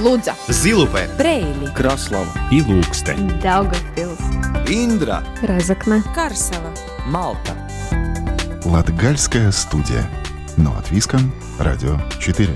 Лудза, 0.00 0.34
Зилупе, 0.48 1.10
Брейли, 1.18 1.70
Краслава 1.74 2.32
и 2.50 2.62
Лукстен. 2.62 3.28
Daugavpils, 3.42 4.18
Индра 4.66 5.22
Разокна, 5.42 6.02
Карсела. 6.14 6.72
Малта 7.06 7.54
Латгальская 8.64 9.52
студия. 9.52 10.08
Но 10.56 10.74
от 10.78 10.90
Виском. 10.90 11.32
Радио 11.58 11.98
4. 12.18 12.48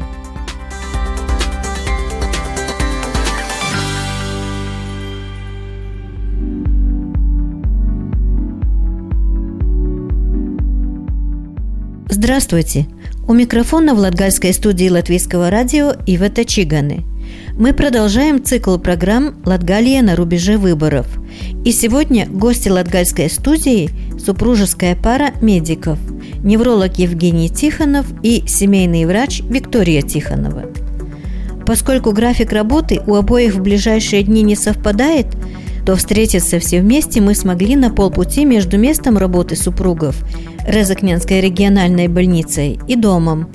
Здравствуйте! 12.09 12.87
У 13.29 13.35
микрофона 13.35 13.95
в 13.95 13.99
Латгальской 13.99 14.55
студии 14.55 14.89
Латвийского 14.89 15.51
радио 15.51 15.93
Ивета 16.07 16.47
Чиганы. 16.47 17.05
Мы 17.57 17.73
продолжаем 17.73 18.43
цикл 18.43 18.79
программ 18.79 19.37
«Латгалия 19.45 20.03
на 20.03 20.17
рубеже 20.17 20.59
выборов». 20.59 21.07
И 21.65 21.71
сегодня 21.71 22.27
гости 22.27 22.69
Латгальской 22.69 23.31
студии– 23.31 23.91
супружеская 24.19 24.97
пара 24.97 25.31
медиков– 25.41 25.97
невролог 26.43 26.99
Евгений 26.99 27.49
Тихонов 27.49 28.07
и 28.25 28.43
семейный 28.49 29.05
врач 29.05 29.41
Виктория 29.43 30.03
Тихонова. 30.03 30.65
Поскольку 31.65 32.11
график 32.11 32.53
работы 32.53 33.01
у 33.07 33.15
обоих 33.15 33.55
в 33.55 33.63
ближайшие 33.63 34.25
дни 34.25 34.43
не 34.43 34.57
совпадает, 34.57 35.27
то 35.87 35.95
встретиться 35.95 36.59
все 36.59 36.81
вместе 36.81 37.21
мы 37.21 37.37
смогли 37.37 37.77
на 37.77 37.91
полпути 37.91 38.45
между 38.45 38.79
местом 38.79 39.17
работы 39.17 39.55
супругов– 39.55 40.17
Резакненской 40.67 41.41
региональной 41.41 42.09
больницей 42.09 42.81
и 42.89 42.97
домом 42.97 43.49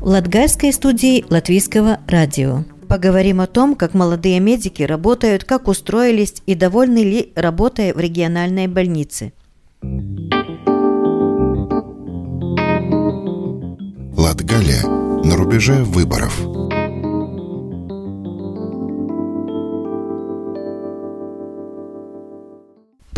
Латгальской 0.00 0.72
студии 0.72 1.24
Латвийского 1.30 1.98
радио. 2.08 2.64
Поговорим 2.88 3.40
о 3.40 3.46
том, 3.46 3.74
как 3.74 3.92
молодые 3.92 4.40
медики 4.40 4.82
работают, 4.82 5.44
как 5.44 5.68
устроились 5.68 6.42
и 6.46 6.54
довольны 6.54 7.04
ли 7.04 7.32
работой 7.36 7.92
в 7.92 8.00
региональной 8.00 8.66
больнице. 8.66 9.32
Латгалия 14.16 14.86
на 15.22 15.36
рубеже 15.36 15.84
выборов. 15.84 16.57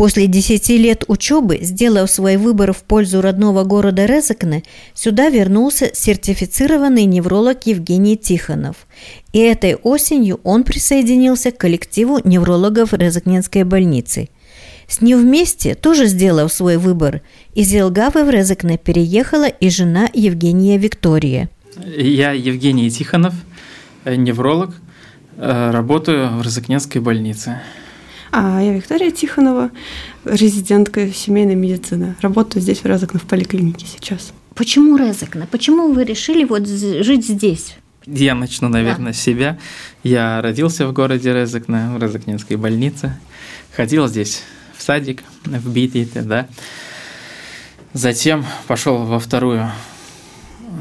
После 0.00 0.28
10 0.28 0.70
лет 0.78 1.04
учебы, 1.08 1.58
сделав 1.60 2.10
свой 2.10 2.38
выбор 2.38 2.72
в 2.72 2.84
пользу 2.84 3.20
родного 3.20 3.64
города 3.64 4.06
Резекне, 4.06 4.62
сюда 4.94 5.28
вернулся 5.28 5.90
сертифицированный 5.92 7.04
невролог 7.04 7.66
Евгений 7.66 8.16
Тихонов. 8.16 8.86
И 9.34 9.40
этой 9.40 9.74
осенью 9.74 10.40
он 10.42 10.64
присоединился 10.64 11.50
к 11.50 11.58
коллективу 11.58 12.18
неврологов 12.24 12.94
Резекненской 12.94 13.64
больницы. 13.64 14.30
С 14.88 15.02
ним 15.02 15.20
вместе, 15.20 15.74
тоже 15.74 16.06
сделав 16.06 16.50
свой 16.50 16.78
выбор, 16.78 17.20
из 17.54 17.70
Елгавы 17.70 18.24
в 18.24 18.30
Резекне 18.30 18.78
переехала 18.78 19.48
и 19.48 19.68
жена 19.68 20.08
Евгения 20.14 20.78
Виктория. 20.78 21.50
Я 21.84 22.32
Евгений 22.32 22.90
Тихонов, 22.90 23.34
э, 24.06 24.14
невролог, 24.14 24.70
э, 25.36 25.70
работаю 25.70 26.38
в 26.38 26.40
Розыкненской 26.40 27.02
больнице. 27.02 27.60
А 28.32 28.62
я 28.62 28.72
Виктория 28.72 29.10
Тихонова, 29.10 29.70
резидентка 30.24 31.12
семейной 31.12 31.56
медицины. 31.56 32.14
Работаю 32.20 32.62
здесь, 32.62 32.78
в 32.78 32.86
Резакне, 32.86 33.18
в 33.18 33.24
поликлинике 33.24 33.86
сейчас. 33.86 34.32
Почему 34.54 34.96
Резекне? 34.96 35.48
Почему 35.50 35.92
вы 35.92 36.04
решили 36.04 36.44
вот 36.44 36.68
жить 36.68 37.26
здесь? 37.26 37.76
Я 38.06 38.34
начну, 38.34 38.68
наверное, 38.68 39.12
да. 39.12 39.18
с 39.18 39.20
себя. 39.20 39.58
Я 40.02 40.40
родился 40.42 40.86
в 40.86 40.92
городе 40.92 41.32
Резекне, 41.32 41.90
в 41.90 42.02
Резакненской 42.02 42.56
больнице. 42.56 43.18
Ходил 43.74 44.06
здесь 44.06 44.42
в 44.76 44.82
садик, 44.82 45.22
в 45.44 45.72
Битите, 45.72 46.22
да. 46.22 46.46
Затем 47.92 48.44
пошел 48.68 48.98
во 49.04 49.18
вторую 49.18 49.70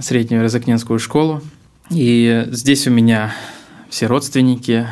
среднюю 0.02 0.44
Резакненскую 0.44 1.00
школу. 1.00 1.42
И 1.90 2.46
здесь 2.52 2.86
у 2.86 2.92
меня 2.92 3.34
все 3.90 4.06
родственники, 4.06 4.88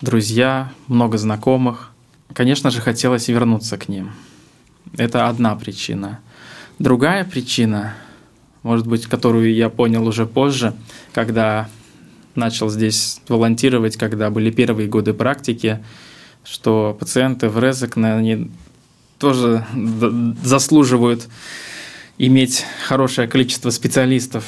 друзья, 0.00 0.72
много 0.88 1.16
знакомых. 1.16 1.89
Конечно 2.34 2.70
же, 2.70 2.80
хотелось 2.80 3.28
вернуться 3.28 3.76
к 3.76 3.88
ним. 3.88 4.12
Это 4.96 5.28
одна 5.28 5.54
причина. 5.56 6.20
Другая 6.78 7.24
причина, 7.24 7.94
может 8.62 8.86
быть, 8.86 9.06
которую 9.06 9.54
я 9.54 9.68
понял 9.68 10.06
уже 10.06 10.26
позже, 10.26 10.74
когда 11.12 11.68
начал 12.34 12.70
здесь 12.70 13.20
волонтировать, 13.28 13.96
когда 13.96 14.30
были 14.30 14.50
первые 14.50 14.88
годы 14.88 15.12
практики, 15.12 15.84
что 16.44 16.96
пациенты 16.98 17.48
в 17.48 17.58
Резекне, 17.58 18.14
они 18.14 18.50
тоже 19.18 19.66
заслуживают 20.42 21.28
иметь 22.16 22.64
хорошее 22.86 23.28
количество 23.28 23.70
специалистов, 23.70 24.44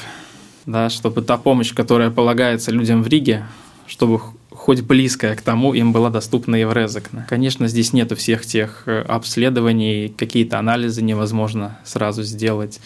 да, 0.66 0.88
чтобы 0.88 1.22
та 1.22 1.36
помощь, 1.36 1.74
которая 1.74 2.10
полагается 2.10 2.70
людям 2.70 3.02
в 3.02 3.08
Риге, 3.08 3.44
чтобы 3.86 4.20
хоть 4.62 4.82
близкая 4.82 5.34
к 5.34 5.42
тому 5.42 5.74
им 5.74 5.92
была 5.92 6.08
доступна 6.08 6.54
Резекне. 6.54 7.26
Конечно, 7.28 7.66
здесь 7.66 7.92
нету 7.92 8.14
всех 8.14 8.46
тех 8.46 8.84
э, 8.86 9.00
обследований, 9.00 10.14
какие-то 10.16 10.60
анализы 10.60 11.02
невозможно 11.02 11.80
сразу 11.84 12.22
сделать, 12.22 12.80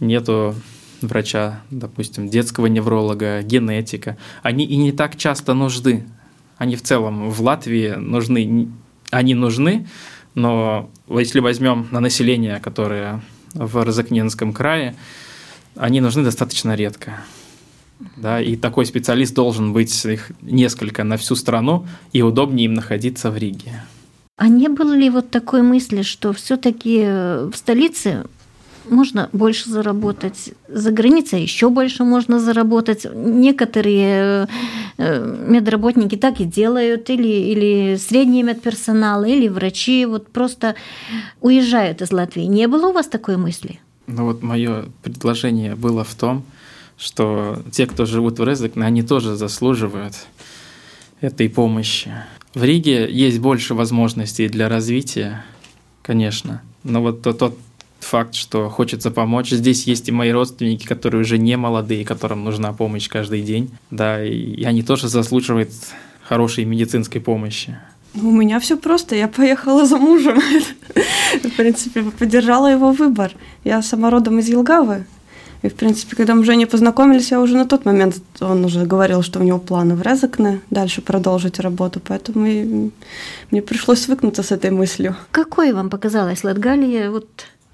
нету 0.00 0.54
врача, 1.02 1.60
допустим, 1.70 2.30
детского 2.30 2.64
невролога, 2.64 3.42
генетика. 3.42 4.16
Они 4.42 4.64
и 4.64 4.76
не 4.76 4.90
так 4.90 5.16
часто 5.16 5.52
нужны. 5.52 6.06
Они 6.56 6.76
в 6.76 6.82
целом 6.82 7.28
в 7.28 7.42
Латвии 7.42 7.90
нужны, 7.90 8.70
они 9.10 9.34
нужны, 9.34 9.86
но 10.34 10.88
если 11.10 11.40
возьмем 11.40 11.88
на 11.90 12.00
население, 12.00 12.58
которое 12.58 13.20
в 13.52 13.84
Розакненском 13.84 14.54
крае, 14.54 14.96
они 15.76 16.00
нужны 16.00 16.24
достаточно 16.24 16.74
редко. 16.74 17.20
Да, 18.16 18.40
и 18.40 18.56
такой 18.56 18.86
специалист 18.86 19.34
должен 19.34 19.72
быть 19.72 20.04
их 20.04 20.30
несколько 20.42 21.04
на 21.04 21.16
всю 21.16 21.34
страну, 21.34 21.86
и 22.12 22.22
удобнее 22.22 22.66
им 22.66 22.74
находиться 22.74 23.30
в 23.30 23.36
Риге. 23.36 23.82
А 24.36 24.48
не 24.48 24.68
было 24.68 24.94
ли 24.94 25.10
вот 25.10 25.30
такой 25.30 25.62
мысли, 25.62 26.02
что 26.02 26.32
все-таки 26.32 27.00
в 27.50 27.52
столице 27.54 28.24
можно 28.90 29.28
больше 29.32 29.70
заработать, 29.70 30.54
за 30.68 30.90
границей 30.92 31.42
еще 31.42 31.70
больше 31.70 32.04
можно 32.04 32.40
заработать. 32.40 33.06
Некоторые 33.12 34.48
э, 34.96 35.44
медработники 35.48 36.16
так 36.16 36.40
и 36.40 36.44
делают, 36.44 37.10
или, 37.10 37.28
или 37.28 37.96
средний 37.96 38.42
медперсонал, 38.42 39.24
или 39.24 39.48
врачи 39.48 40.06
вот 40.06 40.28
просто 40.28 40.74
уезжают 41.40 42.02
из 42.02 42.12
Латвии. 42.12 42.42
Не 42.42 42.68
было 42.68 42.88
у 42.88 42.92
вас 42.92 43.06
такой 43.06 43.36
мысли? 43.36 43.80
Ну 44.06 44.24
вот 44.24 44.42
мое 44.42 44.86
предложение 45.02 45.74
было 45.74 46.04
в 46.04 46.14
том, 46.14 46.44
что 46.98 47.62
те, 47.70 47.86
кто 47.86 48.04
живут 48.04 48.38
в 48.38 48.44
Резекне, 48.44 48.84
они 48.84 49.02
тоже 49.02 49.36
заслуживают 49.36 50.14
этой 51.20 51.48
помощи. 51.48 52.12
В 52.54 52.64
Риге 52.64 53.08
есть 53.10 53.38
больше 53.38 53.74
возможностей 53.74 54.48
для 54.48 54.68
развития, 54.68 55.44
конечно, 56.02 56.62
но 56.82 57.00
вот 57.00 57.22
тот, 57.22 57.38
тот 57.38 57.58
факт, 58.00 58.34
что 58.34 58.68
хочется 58.68 59.10
помочь. 59.10 59.50
Здесь 59.50 59.86
есть 59.86 60.08
и 60.08 60.12
мои 60.12 60.30
родственники, 60.30 60.86
которые 60.86 61.22
уже 61.22 61.38
не 61.38 61.56
молодые, 61.56 62.04
которым 62.04 62.44
нужна 62.44 62.72
помощь 62.72 63.08
каждый 63.08 63.42
день, 63.42 63.70
да, 63.90 64.24
и 64.24 64.64
они 64.64 64.82
тоже 64.82 65.08
заслуживают 65.08 65.70
хорошей 66.22 66.64
медицинской 66.64 67.20
помощи. 67.20 67.78
У 68.14 68.30
меня 68.30 68.58
все 68.58 68.76
просто. 68.76 69.14
Я 69.14 69.28
поехала 69.28 69.86
за 69.86 69.98
мужем. 69.98 70.40
В 71.42 71.56
принципе, 71.56 72.02
поддержала 72.02 72.66
его 72.66 72.92
выбор. 72.92 73.32
Я 73.64 73.82
сама 73.82 74.10
родом 74.10 74.38
из 74.38 74.48
Елгавы, 74.48 75.06
и, 75.62 75.68
в 75.68 75.74
принципе, 75.74 76.16
когда 76.16 76.34
мы 76.34 76.44
с 76.44 76.46
Женей 76.46 76.66
познакомились, 76.66 77.30
я 77.30 77.40
уже 77.40 77.56
на 77.56 77.66
тот 77.66 77.84
момент, 77.84 78.16
он 78.40 78.64
уже 78.64 78.86
говорил, 78.86 79.22
что 79.22 79.40
у 79.40 79.42
него 79.42 79.58
планы 79.58 79.94
в 79.94 80.02
Резакне 80.02 80.60
дальше 80.70 81.02
продолжить 81.02 81.58
работу, 81.58 82.00
поэтому 82.00 82.46
и 82.46 82.90
мне 83.50 83.62
пришлось 83.62 84.02
свыкнуться 84.02 84.42
с 84.42 84.52
этой 84.52 84.70
мыслью. 84.70 85.16
Какой 85.32 85.72
вам 85.72 85.90
показалась 85.90 86.44
Латгалия 86.44 87.10
вот 87.10 87.26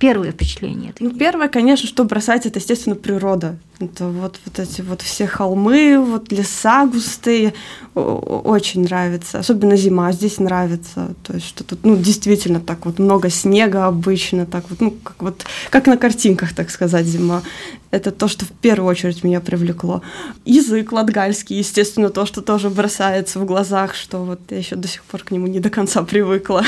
первое 0.05 0.33
впечатление? 0.33 0.93
Ну, 1.01 1.11
первое, 1.11 1.49
конечно, 1.49 1.89
что 1.89 2.05
бросать, 2.05 2.45
это, 2.45 2.59
естественно, 2.59 2.95
природа. 2.95 3.57
Это 3.81 4.07
вот, 4.07 4.39
вот 4.45 4.59
эти 4.59 4.83
вот 4.83 5.01
все 5.01 5.27
холмы, 5.27 5.99
вот 5.99 6.31
леса 6.31 6.85
густые. 6.87 7.55
Очень 7.95 8.83
нравится. 8.83 9.39
Особенно 9.39 9.77
зима 9.77 10.13
здесь 10.13 10.39
нравится. 10.39 11.15
То 11.23 11.33
есть, 11.33 11.47
что 11.47 11.65
тут, 11.65 11.85
ну, 11.85 11.97
действительно 11.97 12.61
так 12.61 12.85
вот 12.85 12.99
много 12.99 13.31
снега 13.31 13.87
обычно, 13.87 14.45
так 14.45 14.69
вот, 14.69 14.83
ну, 14.83 14.91
как 14.91 15.23
вот, 15.23 15.47
как 15.71 15.87
на 15.87 15.97
картинках, 15.97 16.55
так 16.55 16.69
сказать, 16.69 17.07
зима. 17.07 17.43
Это 17.91 18.11
то, 18.11 18.29
что 18.29 18.45
в 18.45 18.51
первую 18.51 18.91
очередь 18.91 19.25
меня 19.25 19.41
привлекло. 19.41 20.03
Язык 20.45 20.93
латгальский, 20.93 21.57
естественно, 21.57 22.11
то, 22.11 22.27
что 22.27 22.43
тоже 22.43 22.69
бросается 22.69 23.39
в 23.39 23.47
глазах, 23.47 23.95
что 23.95 24.23
вот 24.23 24.41
я 24.51 24.59
еще 24.59 24.77
до 24.77 24.87
сих 24.87 25.03
пор 25.05 25.23
к 25.23 25.31
нему 25.31 25.47
не 25.47 25.61
до 25.61 25.71
конца 25.71 26.03
привыкла. 26.03 26.63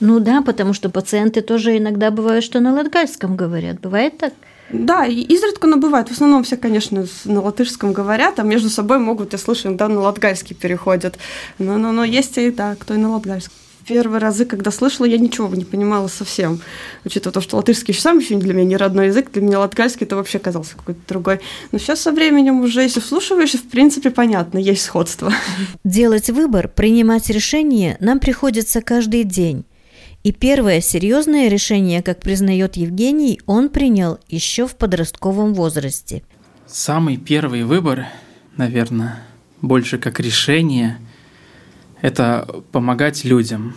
Ну 0.00 0.20
да, 0.20 0.42
потому 0.42 0.72
что 0.72 0.90
пациенты 0.90 1.40
тоже 1.40 1.78
иногда 1.78 2.10
бывают, 2.10 2.44
что 2.44 2.60
на 2.60 2.72
латгальском 2.72 3.36
говорят. 3.36 3.80
Бывает 3.80 4.18
так? 4.18 4.32
Да, 4.72 5.04
изредка, 5.04 5.66
но 5.66 5.78
бывает. 5.78 6.08
В 6.08 6.12
основном 6.12 6.44
все, 6.44 6.56
конечно, 6.56 7.04
на 7.24 7.40
латышском 7.40 7.92
говорят, 7.92 8.38
а 8.38 8.42
между 8.42 8.70
собой 8.70 8.98
могут, 8.98 9.32
я 9.32 9.38
слышу, 9.38 9.68
иногда 9.68 9.88
на 9.88 10.00
латгальский 10.00 10.54
переходят. 10.54 11.18
Но, 11.58 11.76
но, 11.76 11.92
но 11.92 12.04
есть 12.04 12.38
и, 12.38 12.50
да, 12.50 12.76
кто 12.78 12.94
и 12.94 12.98
на 12.98 13.10
латгальском 13.10 13.54
первые 13.86 14.20
разы, 14.20 14.44
когда 14.44 14.70
слышала, 14.70 15.06
я 15.06 15.18
ничего 15.18 15.48
не 15.54 15.64
понимала 15.64 16.08
совсем. 16.08 16.60
Учитывая 17.04 17.32
то, 17.32 17.40
что 17.40 17.56
латышский 17.56 17.92
еще 17.92 18.02
сам 18.02 18.18
еще 18.18 18.36
для 18.36 18.54
меня 18.54 18.64
не 18.64 18.76
родной 18.76 19.06
язык, 19.06 19.30
для 19.32 19.42
меня 19.42 19.58
латгальский 19.60 20.06
это 20.06 20.16
вообще 20.16 20.38
казался 20.38 20.76
какой-то 20.76 21.00
другой. 21.08 21.40
Но 21.72 21.78
сейчас 21.78 22.00
со 22.00 22.12
временем 22.12 22.60
уже, 22.60 22.82
если 22.82 23.00
вслушиваешься, 23.00 23.58
в 23.58 23.68
принципе, 23.68 24.10
понятно, 24.10 24.58
есть 24.58 24.82
сходство. 24.82 25.32
Делать 25.84 26.30
выбор, 26.30 26.68
принимать 26.68 27.28
решение 27.30 27.96
нам 28.00 28.20
приходится 28.20 28.80
каждый 28.80 29.24
день. 29.24 29.64
И 30.22 30.32
первое 30.32 30.80
серьезное 30.80 31.48
решение, 31.48 32.02
как 32.02 32.20
признает 32.20 32.76
Евгений, 32.76 33.40
он 33.46 33.70
принял 33.70 34.18
еще 34.28 34.66
в 34.66 34.76
подростковом 34.76 35.54
возрасте. 35.54 36.22
Самый 36.66 37.16
первый 37.16 37.64
выбор, 37.64 38.06
наверное, 38.56 39.22
больше 39.60 39.98
как 39.98 40.20
решение– 40.20 40.98
это 42.02 42.62
помогать 42.72 43.24
людям. 43.24 43.74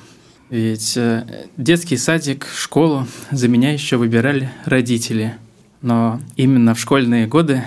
Ведь 0.50 0.96
э, 0.98 1.48
детский 1.58 1.98
садик, 1.98 2.48
школу 2.56 3.08
за 3.32 3.48
меня 3.48 3.74
еще 3.74 3.98
выбирали 3.98 4.52
родители. 4.66 5.36
Но 5.82 6.22
именно 6.36 6.76
в 6.76 6.80
школьные 6.80 7.28
годы 7.28 7.64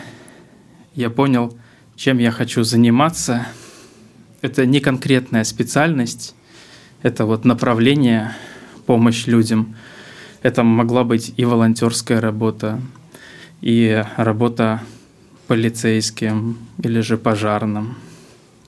я 0.94 1.10
понял, 1.10 1.56
чем 1.96 2.18
я 2.18 2.30
хочу 2.30 2.62
заниматься. 2.62 3.46
Это 4.40 4.66
не 4.66 4.80
конкретная 4.80 5.44
специальность, 5.44 6.34
это 7.02 7.26
вот 7.26 7.44
направление 7.44 8.34
помощь 8.86 9.26
людям. 9.26 9.74
Это 10.42 10.62
могла 10.62 11.02
быть 11.02 11.34
и 11.36 11.44
волонтерская 11.44 12.20
работа, 12.20 12.80
и 13.60 14.04
работа 14.16 14.82
полицейским 15.46 16.58
или 16.82 17.00
же 17.00 17.18
пожарным. 17.18 17.96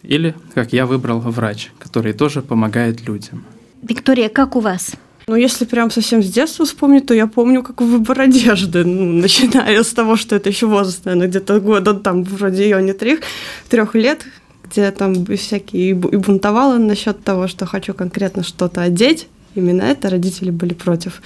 Или, 0.09 0.35
как 0.55 0.73
я 0.73 0.87
выбрал, 0.87 1.21
врач, 1.21 1.71
который 1.79 2.15
тоже 2.15 2.41
помогает 2.41 3.07
людям. 3.07 3.45
Виктория, 3.83 4.31
как 4.31 4.57
у 4.57 4.61
вас? 4.61 4.93
Ну, 5.27 5.37
если 5.37 5.67
прям 5.67 5.91
совсем 5.91 6.23
с 6.23 6.33
детства 6.33 6.65
вспомнить, 6.65 7.05
то 7.07 7.13
я 7.13 7.27
помню, 7.27 7.63
как 7.63 7.83
выбор 7.83 8.23
одежды, 8.23 8.85
ну, 8.85 9.05
начиная 9.23 9.83
с 9.83 9.93
того, 9.93 10.17
что 10.17 10.35
это 10.35 10.49
еще 10.49 10.67
возраст, 10.67 11.05
наверное, 11.05 11.29
где-то 11.29 11.61
года 11.61 11.93
там 11.93 12.25
в 12.25 12.43
районе 12.43 12.95
трех, 12.95 13.21
трех 13.69 13.95
лет, 13.95 14.25
где 14.65 14.91
там 14.93 15.27
всякие 15.37 15.91
и 15.91 15.93
бунтовала 15.93 16.79
насчет 16.79 17.23
того, 17.23 17.47
что 17.47 17.67
хочу 17.67 17.93
конкретно 17.93 18.43
что-то 18.43 18.81
одеть. 18.81 19.29
Именно 19.55 19.83
это 19.83 20.09
родители 20.09 20.51
были 20.51 20.73
против. 20.73 21.21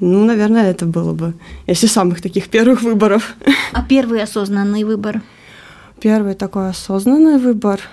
Ну, 0.00 0.24
наверное, 0.24 0.72
это 0.72 0.86
было 0.86 1.12
бы, 1.12 1.34
если 1.68 1.86
самых 1.86 2.20
таких 2.20 2.48
первых 2.48 2.82
выборов. 2.82 3.36
А 3.72 3.82
первый 3.82 4.20
осознанный 4.20 4.82
выбор? 4.82 5.22
Первый 6.00 6.34
такой 6.34 6.70
осознанный 6.70 7.38
выбор– 7.38 7.80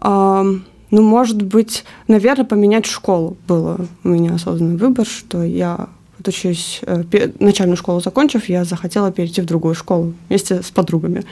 ну, 0.00 1.02
может 1.02 1.42
быть, 1.42 1.84
наверное, 2.08 2.44
поменять 2.44 2.86
школу 2.86 3.36
было 3.48 3.86
у 4.04 4.08
меня 4.08 4.34
осознанный 4.34 4.76
выбор, 4.76 5.06
что 5.06 5.42
я 5.42 5.88
учусь, 6.26 6.80
э, 6.82 7.04
начальную 7.38 7.76
школу 7.76 8.00
закончив, 8.00 8.48
я 8.48 8.64
захотела 8.64 9.12
перейти 9.12 9.40
в 9.40 9.46
другую 9.46 9.74
школу 9.74 10.14
вместе 10.28 10.62
с 10.62 10.70
подругами. 10.70 11.24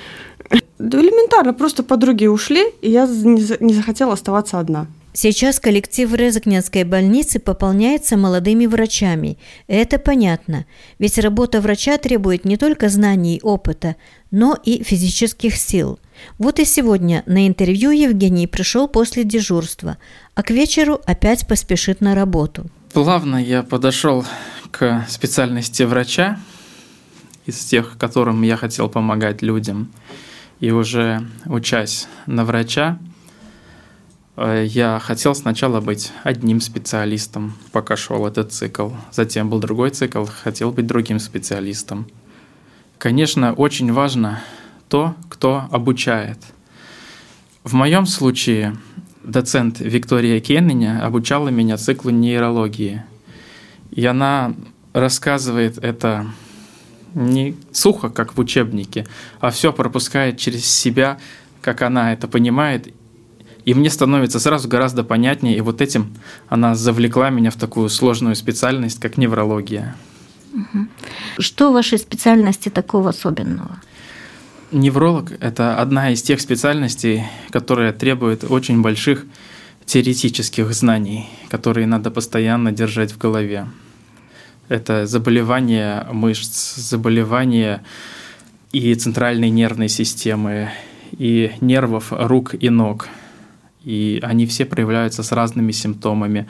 Да 0.76 0.98
элементарно, 0.98 1.54
просто 1.54 1.84
подруги 1.84 2.26
ушли, 2.26 2.64
и 2.82 2.90
я 2.90 3.06
не 3.06 3.72
захотела 3.72 4.12
оставаться 4.12 4.58
одна. 4.58 4.88
Сейчас 5.12 5.60
коллектив 5.60 6.12
Резакненской 6.12 6.82
больницы 6.82 7.38
пополняется 7.38 8.16
молодыми 8.16 8.66
врачами. 8.66 9.38
Это 9.68 10.00
понятно, 10.00 10.66
ведь 10.98 11.16
работа 11.18 11.60
врача 11.60 11.96
требует 11.98 12.44
не 12.44 12.56
только 12.56 12.88
знаний 12.88 13.36
и 13.36 13.40
опыта, 13.40 13.94
но 14.32 14.58
и 14.64 14.82
физических 14.82 15.56
сил. 15.56 16.00
Вот 16.38 16.58
и 16.58 16.64
сегодня 16.64 17.22
на 17.26 17.46
интервью 17.46 17.90
Евгений 17.90 18.46
пришел 18.46 18.88
после 18.88 19.24
дежурства, 19.24 19.98
а 20.34 20.42
к 20.42 20.50
вечеру 20.50 21.00
опять 21.06 21.46
поспешит 21.46 22.00
на 22.00 22.14
работу. 22.14 22.66
Плавно 22.92 23.36
я 23.42 23.62
подошел 23.62 24.24
к 24.70 25.04
специальности 25.08 25.82
врача, 25.82 26.38
из 27.46 27.58
тех, 27.64 27.98
которым 27.98 28.42
я 28.42 28.56
хотел 28.56 28.88
помогать 28.88 29.42
людям. 29.42 29.92
И 30.60 30.70
уже 30.70 31.26
учась 31.46 32.08
на 32.26 32.44
врача, 32.44 32.98
Э, 34.36 34.64
я 34.66 34.98
хотел 34.98 35.34
сначала 35.34 35.80
быть 35.80 36.12
одним 36.22 36.60
специалистом, 36.60 37.54
пока 37.72 37.96
шел 37.96 38.26
этот 38.26 38.52
цикл. 38.52 38.90
Затем 39.12 39.48
был 39.48 39.60
другой 39.60 39.90
цикл, 39.90 40.24
хотел 40.24 40.72
быть 40.72 40.86
другим 40.86 41.18
специалистом. 41.18 42.06
Конечно, 42.98 43.52
очень 43.52 43.92
важно 43.92 44.40
то, 44.88 45.14
кто 45.28 45.68
обучает. 45.70 46.38
В 47.62 47.74
моем 47.74 48.06
случае 48.06 48.76
доцент 49.22 49.80
Виктория 49.80 50.40
Кенниня 50.40 51.04
обучала 51.04 51.48
меня 51.48 51.76
циклу 51.76 52.10
нейрологии. 52.10 53.02
И 53.90 54.04
она 54.04 54.54
рассказывает 54.92 55.78
это 55.78 56.26
не 57.14 57.56
сухо, 57.72 58.10
как 58.10 58.36
в 58.36 58.40
учебнике, 58.40 59.06
а 59.40 59.50
все 59.50 59.72
пропускает 59.72 60.38
через 60.38 60.66
себя, 60.66 61.18
как 61.60 61.82
она 61.82 62.12
это 62.12 62.28
понимает, 62.28 62.92
и 63.64 63.72
мне 63.72 63.88
становится 63.88 64.38
сразу 64.40 64.68
гораздо 64.68 65.04
понятнее, 65.04 65.56
и 65.56 65.60
вот 65.60 65.80
этим 65.80 66.14
она 66.48 66.74
завлекла 66.74 67.30
меня 67.30 67.50
в 67.50 67.56
такую 67.56 67.88
сложную 67.88 68.36
специальность, 68.36 69.00
как 69.00 69.16
неврология. 69.16 69.96
Что 71.38 71.70
в 71.70 71.74
вашей 71.74 71.98
специальности 71.98 72.68
такого 72.68 73.10
особенного? 73.10 73.80
Невролог– 74.74 75.30
это 75.40 75.76
одна 75.78 76.10
из 76.10 76.20
тех 76.20 76.40
специальностей, 76.40 77.22
которая 77.50 77.92
требует 77.92 78.42
очень 78.42 78.82
больших 78.82 79.24
теоретических 79.86 80.74
знаний, 80.74 81.28
которые 81.48 81.86
надо 81.86 82.10
постоянно 82.10 82.72
держать 82.72 83.12
в 83.12 83.18
голове. 83.18 83.68
Это 84.68 85.06
заболевания 85.06 86.08
мышц, 86.10 86.74
заболевания 86.74 87.84
и 88.72 88.92
центральной 88.96 89.50
нервной 89.50 89.88
системы, 89.88 90.70
и 91.12 91.52
нервов 91.60 92.08
рук 92.10 92.56
и 92.58 92.68
ног– 92.68 93.08
и 93.84 94.18
они 94.22 94.46
все 94.46 94.64
проявляются 94.64 95.22
с 95.22 95.32
разными 95.32 95.72
симптомами. 95.72 96.46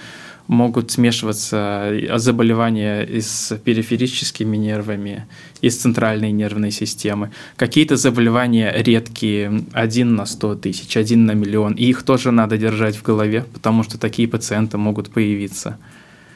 Могут 0.47 0.91
смешиваться 0.91 1.91
заболевания 2.17 3.03
и 3.03 3.21
с 3.21 3.59
периферическими 3.65 4.59
нервами, 4.59 5.27
и 5.63 5.71
с 5.71 5.79
центральной 5.79 6.33
нервной 6.33 6.71
системы. 6.71 7.31
Какие-то 7.57 7.97
заболевания 7.97 8.75
редкие, 8.77 9.65
один 9.73 10.17
на 10.17 10.27
сто 10.27 10.55
тысяч, 10.55 10.97
один 10.97 11.25
на 11.25 11.33
миллион, 11.33 11.75
и 11.75 11.85
их 11.85 12.03
тоже 12.03 12.31
надо 12.31 12.59
держать 12.59 12.97
в 12.97 13.03
голове, 13.03 13.45
потому 13.55 13.85
что 13.85 13.99
такие 13.99 14.29
пациенты 14.29 14.77
могут 14.77 15.09
появиться. 15.09 15.79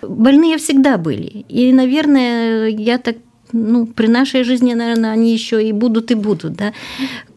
Больные 0.00 0.56
всегда 0.56 0.96
были. 0.96 1.44
И, 1.48 1.72
наверное, 1.72 2.68
я 2.68 2.98
так 2.98 3.16
ну, 3.52 3.86
при 3.86 4.08
нашей 4.08 4.44
жизни, 4.44 4.74
наверное, 4.74 5.12
они 5.12 5.32
еще 5.32 5.66
и 5.66 5.72
будут 5.72 6.10
и 6.10 6.14
будут, 6.14 6.54
да. 6.54 6.72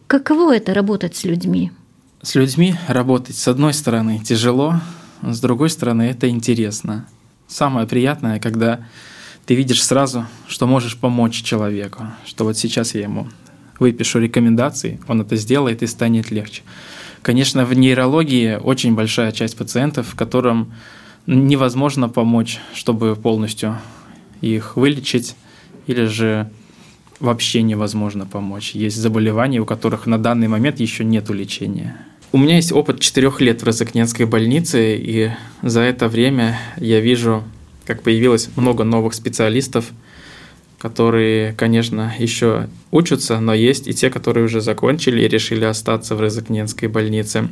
Каково 0.06 0.56
это 0.56 0.74
работать 0.74 1.16
с 1.16 1.24
людьми? 1.24 1.70
С 2.22 2.36
людьми 2.36 2.76
работать, 2.86 3.34
с 3.34 3.48
одной 3.48 3.74
стороны, 3.74 4.20
тяжело, 4.20 4.76
с 5.22 5.40
другой 5.40 5.70
стороны, 5.70 6.02
это 6.02 6.28
интересно. 6.28 7.08
Самое 7.48 7.84
приятное, 7.88 8.38
когда 8.38 8.86
ты 9.44 9.56
видишь 9.56 9.82
сразу, 9.82 10.26
что 10.46 10.68
можешь 10.68 10.96
помочь 10.96 11.42
человеку, 11.42 12.06
что 12.24 12.44
вот 12.44 12.56
сейчас 12.56 12.94
я 12.94 13.02
ему 13.02 13.26
выпишу 13.80 14.20
рекомендации, 14.20 15.00
он 15.08 15.22
это 15.22 15.34
сделает 15.34 15.82
и 15.82 15.88
станет 15.88 16.30
легче. 16.30 16.62
Конечно, 17.22 17.64
в 17.64 17.74
нейрологии 17.74 18.54
очень 18.54 18.94
большая 18.94 19.32
часть 19.32 19.56
пациентов, 19.56 20.14
которым 20.14 20.72
невозможно 21.26 22.08
помочь, 22.08 22.60
чтобы 22.72 23.16
полностью 23.16 23.80
их 24.40 24.76
вылечить, 24.76 25.34
или 25.88 26.04
же 26.04 26.48
вообще 27.18 27.62
невозможно 27.62 28.26
помочь. 28.26 28.76
Есть 28.76 28.98
заболевания, 28.98 29.58
у 29.58 29.64
которых 29.64 30.06
на 30.06 30.18
данный 30.18 30.46
момент 30.46 30.78
еще 30.78 31.02
нет 31.02 31.28
лечения. 31.28 31.96
У 32.34 32.38
меня 32.38 32.56
есть 32.56 32.72
опыт 32.72 32.98
четырех 33.00 33.42
лет 33.42 33.60
в 33.60 33.66
Розыкненской 33.66 34.24
больнице, 34.24 34.96
и 34.96 35.32
за 35.60 35.82
это 35.82 36.08
время 36.08 36.58
я 36.78 36.98
вижу, 36.98 37.44
как 37.84 38.02
появилось 38.02 38.48
много 38.56 38.84
новых 38.84 39.12
специалистов, 39.12 39.90
которые, 40.78 41.52
конечно, 41.52 42.14
еще 42.18 42.70
учатся, 42.90 43.38
но 43.38 43.52
есть 43.52 43.86
и 43.86 43.92
те, 43.92 44.08
которые 44.08 44.46
уже 44.46 44.62
закончили 44.62 45.22
и 45.22 45.28
решили 45.28 45.66
остаться 45.66 46.16
в 46.16 46.22
Розыкненской 46.22 46.88
больнице. 46.88 47.50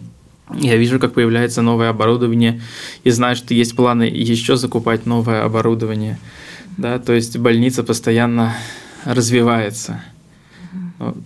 Я 0.55 0.79
вижу, 0.79 0.99
как 0.99 1.13
появляется 1.13 1.61
новое 1.61 1.91
оборудование, 1.91 2.63
и 3.05 3.11
знаю, 3.11 3.37
что 3.37 3.53
есть 3.53 3.77
планы 3.77 4.05
еще 4.05 4.57
закупать 4.57 5.05
новое 5.05 5.45
оборудование. 5.45 6.19
Да, 6.79 6.99
то 6.99 7.13
есть 7.13 7.37
больница 7.37 7.83
постоянно 7.83 8.57
развивается. 9.05 10.03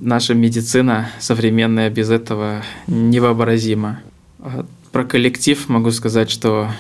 Наша 0.01 0.35
медицина 0.35 1.11
современная 1.19 1.91
без 1.91 2.11
этого 2.11 2.63
невообразима. 2.87 4.01
Про 4.93 5.05
коллектив 5.05 5.69
могу 5.69 5.91
сказать, 5.91 6.31
что 6.31 6.71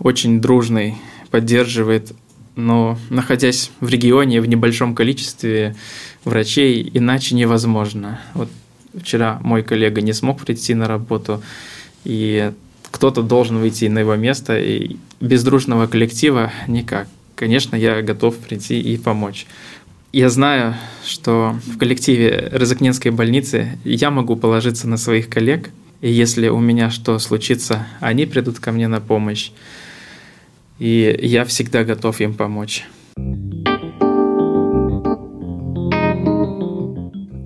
очень 0.00 0.40
дружный, 0.40 0.96
поддерживает 1.30 2.12
но 2.56 2.98
находясь 3.10 3.70
в 3.80 3.88
регионе 3.88 4.40
в 4.40 4.46
небольшом 4.46 4.94
количестве 4.94 5.76
врачей, 6.24 6.90
иначе 6.92 7.34
невозможно. 7.34 8.20
Вот 8.34 8.48
вчера 8.94 9.38
мой 9.42 9.62
коллега 9.62 10.00
не 10.02 10.12
смог 10.12 10.40
прийти 10.40 10.74
на 10.74 10.86
работу, 10.86 11.42
и 12.04 12.52
кто-то 12.90 13.22
должен 13.22 13.58
выйти 13.58 13.86
на 13.86 14.00
его 14.00 14.16
место, 14.16 14.58
и 14.58 14.96
без 15.20 15.42
дружного 15.44 15.86
коллектива 15.86 16.52
никак. 16.66 17.08
Конечно, 17.34 17.76
я 17.76 18.02
готов 18.02 18.36
прийти 18.36 18.80
и 18.80 18.98
помочь. 18.98 19.46
Я 20.12 20.28
знаю, 20.28 20.74
что 21.04 21.54
в 21.66 21.78
коллективе 21.78 22.48
Розыкненской 22.50 23.12
больницы 23.12 23.78
я 23.84 24.10
могу 24.10 24.34
положиться 24.34 24.88
на 24.88 24.96
своих 24.96 25.30
коллег, 25.30 25.70
и 26.00 26.10
если 26.10 26.48
у 26.48 26.58
меня 26.58 26.90
что 26.90 27.16
случится, 27.20 27.86
они 28.00 28.26
придут 28.26 28.58
ко 28.58 28.72
мне 28.72 28.88
на 28.88 29.00
помощь. 29.00 29.52
И 30.80 31.16
я 31.22 31.44
всегда 31.44 31.84
готов 31.84 32.20
им 32.20 32.34
помочь. 32.34 32.84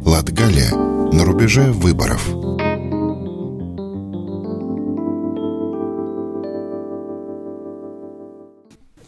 Латгалия 0.07 0.75
на 1.13 1.25
рубеже 1.27 1.71
выборов. 1.71 2.44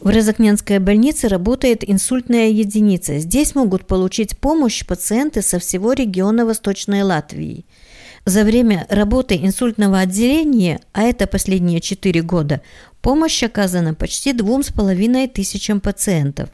В 0.06 0.10
Резакненской 0.10 0.78
больнице 0.78 1.26
работает 1.26 1.82
инсультная 1.82 2.46
единица. 2.50 3.18
Здесь 3.18 3.56
могут 3.56 3.88
получить 3.88 4.38
помощь 4.38 4.86
пациенты 4.86 5.42
со 5.42 5.58
всего 5.58 5.94
региона 5.94 6.46
Восточной 6.46 7.02
Латвии– 7.02 7.66
за 8.24 8.44
время 8.44 8.86
работы 8.88 9.34
инсультного 9.36 9.98
отделения, 9.98 10.78
а 10.92 11.02
это 11.02 11.26
последние 11.26 11.80
четыре 11.80 12.22
года, 12.22 12.60
помощь 13.02 13.42
оказана 13.42 13.94
почти 13.94 14.32
двум 14.32 14.62
с 14.62 14.68
половиной 14.72 15.26
тысячам 15.26 15.80
пациентов. 15.80 16.50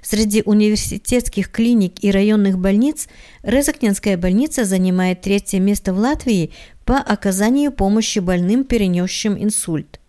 Среди 0.00 0.42
университетских 0.46 1.50
клиник 1.50 2.02
и 2.02 2.10
районных 2.10 2.58
больниц 2.58 3.08
Резакненская 3.42 4.16
больница 4.16 4.64
занимает 4.64 5.20
третье 5.20 5.60
место 5.60 5.92
в 5.92 5.98
Латвии 5.98 6.50
по 6.86 6.96
оказанию 6.96 7.72
помощи 7.72 8.20
больным, 8.20 8.64
перенесшим 8.64 9.42
инсульт. 9.42 10.00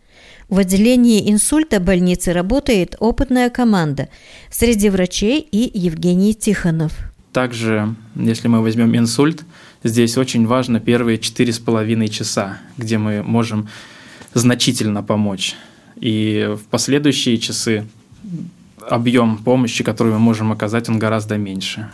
В 0.50 0.60
отделении 0.60 1.32
инсульта 1.32 1.80
больницы 1.80 2.34
работает 2.34 2.96
опытная 3.00 3.50
команда 3.50 4.10
среди 4.50 4.90
врачей 4.90 5.42
и 5.42 5.78
Евгений 5.78 6.34
Тихонов. 6.34 6.94
Также, 7.34 7.96
если 8.16 8.48
мы 8.48 8.62
возьмем 8.62 8.96
инсульт– 8.96 9.44
Здесь 9.84 10.18
очень 10.18 10.48
важно 10.48 10.80
первые 10.80 11.20
четыре 11.20 11.54
с 11.54 11.60
половиной 11.60 12.08
часа, 12.10 12.58
где 12.78 12.98
мы 12.98 13.22
можем 13.24 13.70
значительно 14.34 15.04
помочь. 15.04 15.56
И 15.96 16.50
в 16.60 16.66
последующие 16.66 17.38
часы 17.38 17.88
объем 18.90 19.38
помощи, 19.38 19.84
которую 19.84 20.16
мы 20.16 20.20
можем 20.20 20.52
оказать, 20.52 20.90
он 20.90 21.00
гораздо 21.00 21.38
меньше. 21.38 21.90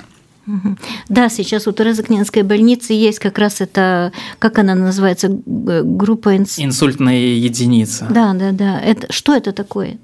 Да, 1.09 1.29
сейчас 1.29 1.67
у 1.67 1.71
Терезокненской 1.71 2.43
больницы 2.43 2.93
есть 2.93 3.19
как 3.19 3.37
раз 3.37 3.61
это, 3.61 4.11
как 4.39 4.59
она 4.59 4.75
называется, 4.75 5.29
группа 5.29 6.35
инс... 6.35 6.59
инсультная 6.59 7.17
единица. 7.17 8.07
Да, 8.09 8.33
да, 8.33 8.51
да. 8.51 8.79
Это 8.79 9.11
что 9.11 9.35
это 9.35 9.53
такое? 9.53 9.97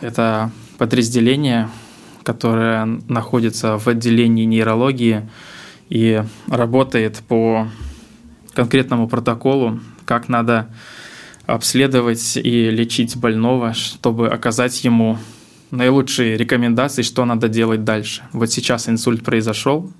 Это 0.00 0.50
подразделение, 0.78 1.68
которое 2.22 2.84
находится 3.08 3.78
в 3.78 3.88
отделении 3.88 4.44
нейрологии 4.44 5.28
и 5.88 6.22
работает 6.46 7.22
по 7.26 7.68
конкретному 8.54 9.08
протоколу, 9.08 9.80
как 10.04 10.28
надо 10.28 10.68
обследовать 11.46 12.36
и 12.36 12.70
лечить 12.70 13.16
больного, 13.16 13.74
чтобы 13.74 14.28
оказать 14.28 14.84
ему 14.84 15.18
наилучшие 15.72 16.36
рекомендации, 16.36 17.02
что 17.02 17.24
надо 17.24 17.48
делать 17.48 17.82
дальше. 17.82 18.22
Вот 18.32 18.52
сейчас 18.52 18.88
инсульт 18.88 19.24
произошел. 19.24 19.90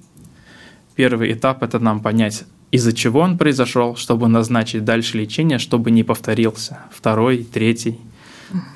Первый 0.95 1.33
этап– 1.33 1.63
это 1.65 1.81
нам 1.81 2.01
понять, 2.01 2.45
из-за 2.71 2.93
чего 2.93 3.21
он 3.21 3.39
произошел, 3.39 3.97
чтобы 3.97 4.29
назначить 4.29 4.85
дальше 4.85 5.19
лечение, 5.19 5.59
чтобы 5.59 5.91
не 5.91 6.05
повторился. 6.05 6.79
Второй, 6.93 7.39
третий. 7.39 7.99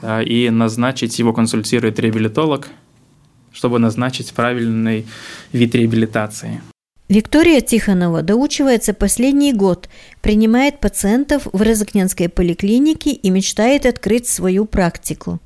Да, 0.01 0.23
и 0.23 0.49
назначить 0.49 1.19
его 1.19 1.35
консультирует 1.35 1.99
реабилитолог, 1.99 2.69
чтобы 3.53 3.79
назначить 3.79 4.33
правильный 4.33 5.07
вид 5.53 5.75
реабилитации. 5.75 6.63
Виктория 7.09 7.61
Тихонова 7.61 8.23
доучивается 8.23 8.95
последний 8.95 9.53
год, 9.53 9.89
принимает 10.23 10.81
пациентов 10.81 11.47
в 11.53 11.63
Резакненской 11.63 12.31
поликлинике 12.31 13.11
и 13.11 13.31
мечтает 13.31 13.85
открыть 13.85 14.27
свою 14.27 14.65
практику. 14.65 15.39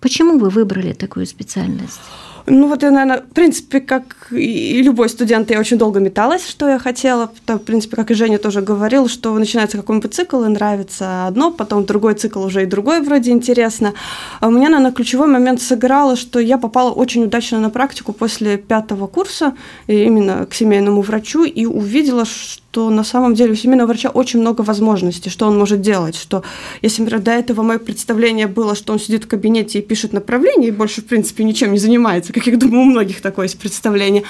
Почему 0.00 0.38
вы 0.38 0.48
выбрали 0.48 0.92
такую 0.92 1.26
специальность? 1.26 2.00
Ну 2.46 2.68
вот 2.68 2.82
я, 2.82 2.90
наверное, 2.90 3.22
в 3.22 3.34
принципе, 3.34 3.80
как 3.80 4.28
и 4.32 4.82
любой 4.82 5.08
студент, 5.08 5.50
я 5.50 5.60
очень 5.60 5.76
долго 5.76 6.00
металась, 6.00 6.48
что 6.48 6.68
я 6.68 6.78
хотела. 6.78 7.30
В 7.46 7.58
принципе, 7.58 7.96
как 7.96 8.10
и 8.10 8.14
Женя 8.14 8.38
тоже 8.38 8.62
говорил, 8.62 9.08
что 9.08 9.36
начинается 9.38 9.76
какой-нибудь 9.76 10.14
цикл, 10.14 10.42
и 10.44 10.48
нравится 10.48 11.26
одно, 11.26 11.50
потом 11.50 11.84
другой 11.84 12.14
цикл 12.14 12.42
уже 12.42 12.62
и 12.62 12.66
другой 12.66 13.02
вроде 13.02 13.30
интересно. 13.30 13.92
А 14.40 14.48
у 14.48 14.50
меня, 14.50 14.70
наверное, 14.70 14.92
ключевой 14.92 15.28
момент 15.28 15.60
сыграло, 15.60 16.16
что 16.16 16.40
я 16.40 16.56
попала 16.56 16.90
очень 16.90 17.24
удачно 17.24 17.60
на 17.60 17.68
практику 17.70 18.12
после 18.12 18.56
пятого 18.56 19.06
курса, 19.06 19.54
именно 19.86 20.46
к 20.46 20.54
семейному 20.54 21.02
врачу, 21.02 21.44
и 21.44 21.66
увидела, 21.66 22.24
что 22.24 22.69
что 22.70 22.88
на 22.88 23.02
самом 23.02 23.34
деле 23.34 23.52
у 23.52 23.56
семейного 23.56 23.88
врача 23.88 24.10
очень 24.10 24.40
много 24.40 24.62
возможностей, 24.62 25.28
что 25.28 25.46
он 25.46 25.58
может 25.58 25.80
делать, 25.80 26.14
что 26.14 26.44
если, 26.82 27.02
например, 27.02 27.24
до 27.24 27.32
этого 27.32 27.62
мое 27.62 27.78
представление 27.78 28.46
было, 28.46 28.76
что 28.76 28.92
он 28.92 29.00
сидит 29.00 29.24
в 29.24 29.26
кабинете 29.26 29.80
и 29.80 29.82
пишет 29.82 30.12
направление, 30.12 30.68
и 30.68 30.70
больше, 30.70 31.00
в 31.00 31.06
принципе, 31.06 31.42
ничем 31.42 31.72
не 31.72 31.78
занимается, 31.78 32.32
как 32.32 32.46
я 32.46 32.56
думаю, 32.56 32.82
у 32.82 32.84
многих 32.84 33.22
такое 33.22 33.46
есть 33.46 33.58
представление, 33.58 34.22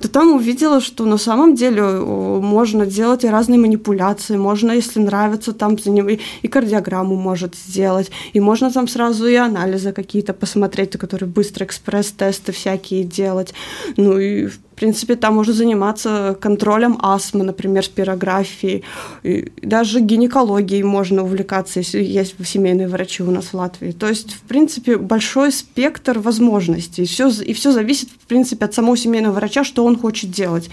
то 0.00 0.08
там 0.08 0.36
увидела, 0.36 0.80
что 0.80 1.06
на 1.06 1.18
самом 1.18 1.56
деле 1.56 1.82
можно 1.82 2.86
делать 2.86 3.24
и 3.24 3.28
разные 3.28 3.58
манипуляции, 3.58 4.36
можно, 4.36 4.70
если 4.70 5.00
нравится, 5.00 5.52
там 5.52 5.74
и 5.74 6.48
кардиограмму 6.48 7.16
может 7.16 7.56
сделать, 7.56 8.12
и 8.32 8.38
можно 8.38 8.70
там 8.70 8.86
сразу 8.86 9.26
и 9.26 9.34
анализы 9.34 9.92
какие-то 9.92 10.34
посмотреть, 10.34 10.92
которые 10.92 11.28
быстро 11.28 11.64
экспресс-тесты 11.64 12.52
всякие 12.52 13.02
делать, 13.02 13.54
ну 13.96 14.18
и, 14.18 14.46
в 14.46 14.67
принципе, 14.78 15.16
там 15.16 15.34
можно 15.34 15.52
заниматься 15.52 16.36
контролем 16.40 16.98
астмы, 17.02 17.44
например, 17.44 17.84
спирографией. 17.84 18.84
И 19.22 19.52
даже 19.62 20.00
гинекологией 20.00 20.82
можно 20.82 21.22
увлекаться, 21.22 21.80
если 21.80 22.02
есть 22.02 22.34
семейные 22.46 22.88
врачи 22.88 23.22
у 23.22 23.30
нас 23.30 23.46
в 23.46 23.54
Латвии. 23.54 23.92
То 23.92 24.08
есть, 24.08 24.32
в 24.32 24.40
принципе, 24.42 24.96
большой 24.96 25.52
спектр 25.52 26.18
возможностей. 26.18 27.02
И 27.02 27.06
все, 27.06 27.28
и 27.28 27.52
все 27.52 27.72
зависит, 27.72 28.08
в 28.10 28.26
принципе, 28.26 28.64
от 28.64 28.74
самого 28.74 28.96
семейного 28.96 29.34
врача, 29.34 29.64
что 29.64 29.84
он 29.84 29.98
хочет 29.98 30.30
делать. 30.30 30.70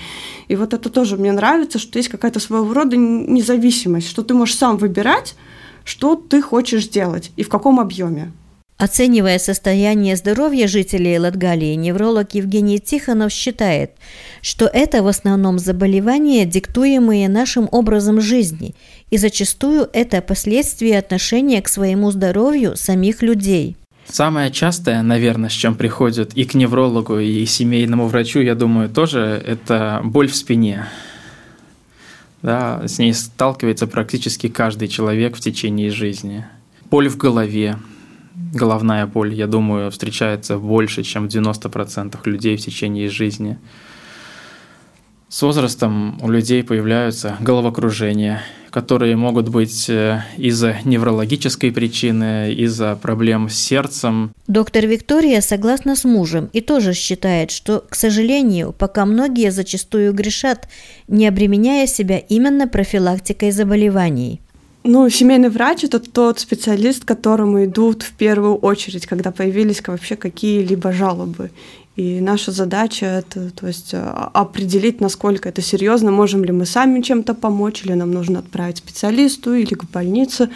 И 0.48 0.56
вот 0.56 0.74
это 0.74 0.90
тоже 0.90 1.18
мне 1.18 1.32
нравится, 1.32 1.80
что 1.80 2.00
есть 2.00 2.10
какая-то 2.10 2.40
своего 2.40 2.74
рода 2.74 2.98
независимость, 2.98 4.08
что 4.10 4.24
ты 4.24 4.34
можешь 4.34 4.56
сам 4.56 4.78
выбирать, 4.78 5.36
что 5.84 6.16
ты 6.16 6.42
хочешь 6.42 6.88
делать 6.88 7.32
и 7.38 7.44
в 7.44 7.50
каком 7.50 7.80
объеме. 7.80 8.32
Оценивая 8.78 9.40
состояние 9.40 10.18
здоровья 10.18 10.68
жителей 10.68 11.18
Латгалии, 11.18 11.76
невролог 11.76 12.34
Евгений 12.34 12.78
Тихонов 12.78 13.32
считает, 13.32 13.92
что 14.42 14.66
это 14.66 15.02
в 15.02 15.08
основном 15.08 15.60
заболевания, 15.60 16.46
диктуемые 16.46 17.30
нашим 17.30 17.70
образом 17.72 18.20
жизни, 18.20 18.76
и 19.10 19.18
зачастую 19.18 19.88
это 19.94 20.22
последствия 20.22 21.00
отношения 21.00 21.62
к 21.62 21.70
своему 21.70 22.12
здоровью 22.12 22.76
самих 22.76 23.22
людей. 23.22 23.78
Самое 24.08 24.52
частое, 24.52 25.02
наверное, 25.02 25.50
с 25.50 25.54
чем 25.54 25.76
приходят 25.76 26.34
и 26.34 26.44
к 26.44 26.54
неврологу, 26.54 27.18
и 27.18 27.46
к 27.46 27.50
семейному 27.50 28.08
врачу, 28.08 28.42
я 28.42 28.56
думаю, 28.56 28.90
тоже 28.90 29.42
это 29.48 30.02
боль 30.04 30.28
в 30.28 30.36
спине. 30.36 30.86
Да, 32.42 32.86
с 32.86 33.00
ней 33.00 33.14
сталкивается 33.14 33.88
практически 33.88 34.50
каждый 34.50 34.90
человек 34.90 35.38
в 35.38 35.40
течение 35.40 35.92
жизни. 35.92 36.46
Боль 36.92 37.08
в 37.08 37.16
голове, 37.18 37.78
головная 38.54 39.06
боль, 39.06 39.34
я 39.34 39.48
думаю, 39.48 39.92
встречается 39.92 40.58
больше, 40.58 41.04
чем 41.04 41.28
в 41.28 41.32
90% 41.32 42.18
людей 42.26 42.58
в 42.58 42.62
течение 42.62 43.10
жизни. 43.10 43.58
С 45.28 45.42
возрастом 45.42 46.18
у 46.22 46.30
людей 46.30 46.64
появляются 46.64 47.36
головокружения, 47.42 48.42
которые 48.70 49.18
могут 49.18 49.50
быть 49.50 49.90
э, 49.90 50.22
из-за 50.38 50.78
неврологической 50.86 51.72
причины, 51.72 52.54
из-за 52.54 52.96
проблем 52.96 53.50
с 53.50 53.56
сердцем. 53.56 54.32
Доктор 54.48 54.86
Виктория 54.86 55.42
согласна 55.42 55.96
с 55.96 56.04
мужем 56.04 56.50
и 56.54 56.62
тоже 56.62 56.94
считает, 56.94 57.52
что, 57.52 57.84
к 57.90 57.96
сожалению, 57.96 58.72
пока 58.72 59.06
многие 59.06 59.52
зачастую 59.52 60.14
грешат, 60.14 60.70
не 61.08 61.28
обременяя 61.28 61.88
себя 61.88 62.18
именно 62.18 62.68
профилактикой 62.68 63.52
заболеваний. 63.52 64.42
Ну, 64.88 65.10
семейный 65.10 65.50
врач 65.50 65.84
это 65.84 66.00
тот 66.00 66.40
специалист, 66.40 67.04
к 67.04 67.08
которому 67.08 67.66
идут 67.66 68.04
в 68.04 68.14
первую 68.14 68.56
очередь, 68.58 69.08
когда 69.08 69.32
появились 69.32 69.82
вообще 69.88 70.16
какие-либо 70.16 70.92
жалобы. 70.92 71.50
И 71.96 72.20
наша 72.22 72.52
задача 72.52 73.08
это, 73.08 73.50
то 73.50 73.66
есть, 73.66 73.96
а, 73.96 74.30
определить, 74.32 75.02
насколько 75.02 75.50
это 75.50 75.64
серьезно, 75.64 76.12
можем 76.12 76.44
ли 76.44 76.52
мы 76.52 76.68
сами 76.68 77.02
чем-то 77.02 77.34
помочь, 77.34 77.84
или 77.84 77.94
нам 77.94 78.12
нужно 78.12 78.40
отправить 78.40 78.78
специалисту 78.78 79.56
или 79.56 79.74
к 79.74 79.86
больнице. 79.86 80.52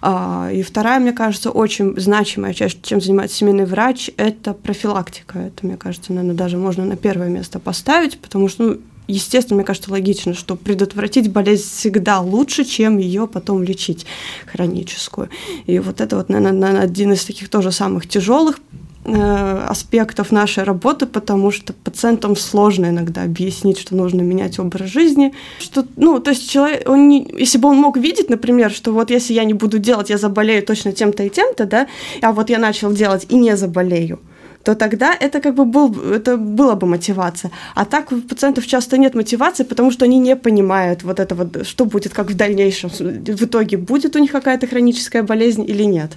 А, 0.00 0.50
и 0.52 0.62
вторая, 0.62 1.00
мне 1.00 1.12
кажется, 1.12 1.50
очень 1.50 1.98
значимая 1.98 2.54
часть, 2.54 2.80
чем 2.82 3.00
занимается 3.00 3.38
семейный 3.38 3.64
врач, 3.64 4.08
это 4.16 4.54
профилактика. 4.54 5.40
Это, 5.40 5.66
мне 5.66 5.76
кажется, 5.76 6.12
наверное, 6.12 6.36
даже 6.36 6.58
можно 6.58 6.84
на 6.84 6.96
первое 6.96 7.28
место 7.28 7.58
поставить, 7.58 8.20
потому 8.20 8.48
что, 8.48 8.62
ну, 8.62 8.80
естественно, 9.06 9.56
мне 9.56 9.64
кажется, 9.64 9.90
логично, 9.90 10.34
что 10.34 10.56
предотвратить 10.56 11.30
болезнь 11.30 11.64
всегда 11.64 12.20
лучше, 12.20 12.64
чем 12.64 12.98
ее 12.98 13.26
потом 13.26 13.62
лечить 13.62 14.06
хроническую. 14.46 15.28
И 15.66 15.78
вот 15.78 16.00
это 16.00 16.16
вот, 16.16 16.28
наверное, 16.28 16.80
один 16.80 17.12
из 17.12 17.24
таких 17.24 17.48
тоже 17.48 17.72
самых 17.72 18.08
тяжелых 18.08 18.58
Э, 19.06 19.66
аспектов 19.68 20.32
нашей 20.32 20.64
работы, 20.64 21.04
потому 21.04 21.50
что 21.50 21.74
пациентам 21.74 22.36
сложно 22.36 22.86
иногда 22.86 23.22
объяснить, 23.24 23.78
что 23.78 23.94
нужно 23.94 24.22
менять 24.22 24.58
образ 24.58 24.88
жизни. 24.88 25.34
Что, 25.58 25.84
ну, 25.96 26.20
то 26.20 26.30
есть 26.30 26.48
человек, 26.48 26.88
он 26.88 27.08
не, 27.08 27.30
если 27.38 27.58
бы 27.58 27.68
он 27.68 27.76
мог 27.76 27.98
видеть, 27.98 28.30
например, 28.30 28.70
что 28.70 28.92
вот 28.92 29.10
если 29.10 29.34
я 29.34 29.44
не 29.44 29.52
буду 29.52 29.78
делать, 29.78 30.08
я 30.08 30.16
заболею 30.16 30.62
точно 30.62 30.92
тем-то 30.92 31.22
и 31.22 31.28
тем-то, 31.28 31.66
да, 31.66 31.86
а 32.22 32.32
вот 32.32 32.48
я 32.48 32.58
начал 32.58 32.94
делать 32.94 33.26
и 33.28 33.36
не 33.36 33.54
заболею, 33.58 34.20
то 34.64 34.74
тогда 34.74 35.14
это 35.20 35.40
как 35.40 35.54
бы 35.54 35.64
был, 35.64 35.94
это 36.12 36.36
была 36.36 36.74
бы 36.74 36.86
мотивация. 36.86 37.50
А 37.74 37.84
так 37.84 38.12
у 38.12 38.20
пациентов 38.20 38.66
часто 38.66 38.96
нет 38.96 39.14
мотивации, 39.14 39.64
потому 39.64 39.92
что 39.92 40.04
они 40.04 40.18
не 40.18 40.36
понимают 40.36 41.02
вот 41.02 41.20
это 41.20 41.34
вот, 41.34 41.66
что 41.66 41.84
будет, 41.84 42.14
как 42.14 42.30
в 42.30 42.34
дальнейшем, 42.34 42.90
в 42.90 43.44
итоге 43.44 43.76
будет 43.76 44.16
у 44.16 44.18
них 44.18 44.32
какая-то 44.32 44.66
хроническая 44.66 45.22
болезнь 45.22 45.64
или 45.70 45.84
нет. 45.84 46.12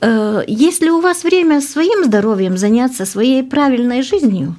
Э, 0.00 0.42
есть 0.46 0.82
ли 0.82 0.90
у 0.90 1.00
вас 1.00 1.24
время 1.24 1.60
своим 1.60 2.04
здоровьем 2.04 2.56
заняться 2.56 3.04
своей 3.04 3.42
правильной 3.42 4.02
жизнью? 4.02 4.56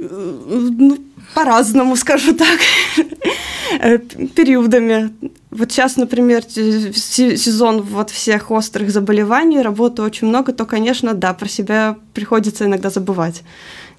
Э, 0.00 0.06
ну, 0.78 0.98
по-разному, 1.34 1.96
скажу 1.96 2.34
так, 2.34 2.58
э, 3.80 3.98
периодами. 4.34 5.10
Вот 5.54 5.70
сейчас, 5.70 5.96
например, 5.96 6.42
сезон 6.42 7.80
вот 7.80 8.10
всех 8.10 8.50
острых 8.50 8.90
заболеваний, 8.90 9.62
работы 9.62 10.02
очень 10.02 10.26
много, 10.26 10.52
то, 10.52 10.64
конечно, 10.64 11.14
да, 11.14 11.32
про 11.32 11.48
себя 11.48 11.96
приходится 12.12 12.64
иногда 12.64 12.90
забывать. 12.90 13.42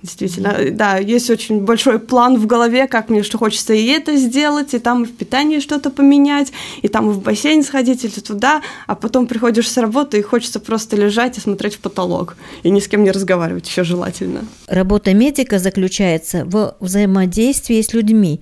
Действительно, 0.02 0.58
да, 0.72 0.98
есть 0.98 1.30
очень 1.30 1.62
большой 1.62 1.98
план 1.98 2.38
в 2.38 2.46
голове, 2.46 2.88
как 2.88 3.10
мне 3.10 3.24
что 3.24 3.38
хочется 3.38 3.74
и 3.74 3.88
это 3.88 4.18
сделать, 4.18 4.74
и 4.74 4.80
там 4.80 5.04
и 5.04 5.06
в 5.06 5.16
питании 5.16 5.60
что-то 5.60 5.90
поменять, 5.90 6.52
и 6.82 6.90
там 6.90 7.10
и 7.10 7.14
в 7.14 7.22
бассейн 7.22 7.64
сходить, 7.64 8.04
или 8.04 8.20
туда, 8.20 8.62
а 8.86 8.96
потом 8.96 9.26
приходишь 9.26 9.72
с 9.72 9.78
работы 9.78 10.20
и 10.20 10.22
хочется 10.22 10.60
просто 10.60 10.98
лежать 10.98 11.38
и 11.38 11.42
смотреть 11.42 11.76
в 11.76 11.80
потолок, 11.80 12.36
и 12.64 12.70
ни 12.70 12.82
с 12.82 12.88
кем 12.88 13.04
не 13.04 13.12
разговаривать 13.12 13.68
еще 13.68 13.84
желательно. 13.84 14.42
Работа 14.68 15.14
медика 15.14 15.58
заключается 15.58 16.44
в 16.46 16.76
взаимодействии 16.82 17.82
с 17.82 17.94
людьми. 17.94 18.42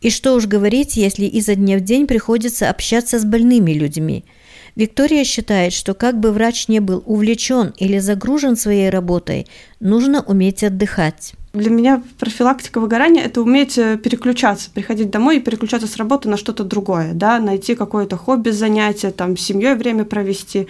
И 0.00 0.10
что 0.10 0.34
уж 0.34 0.46
говорить, 0.46 0.96
если 0.96 1.24
изо 1.24 1.54
дня 1.54 1.78
в 1.78 1.80
день 1.80 2.06
приходится 2.06 2.70
общаться 2.70 3.18
с 3.18 3.24
больными 3.24 3.72
людьми– 3.72 4.24
Виктория 4.76 5.22
считает, 5.24 5.72
что 5.72 5.94
как 5.94 6.18
бы 6.18 6.32
врач 6.32 6.68
не 6.68 6.80
был 6.80 7.02
увлечен 7.06 7.72
или 7.78 7.98
загружен 7.98 8.56
своей 8.56 8.90
работой, 8.90 9.46
нужно 9.78 10.22
уметь 10.22 10.64
отдыхать. 10.64 11.34
Для 11.52 11.70
меня 11.70 12.02
профилактика 12.18 12.80
выгорания– 12.80 13.22
это 13.24 13.40
уметь 13.40 13.78
э, 13.78 13.96
переключаться, 13.96 14.70
приходить 14.74 15.10
домой 15.10 15.36
и 15.36 15.40
переключаться 15.40 15.86
с 15.86 15.96
работы 15.96 16.28
на 16.28 16.36
что-то 16.36 16.64
другое, 16.64 17.12
да, 17.12 17.38
найти 17.38 17.76
какое-то 17.76 18.16
хобби, 18.16 18.50
занятие, 18.50 19.12
там, 19.12 19.36
с 19.36 19.42
семьей 19.42 19.76
время 19.76 20.04
провести. 20.04 20.66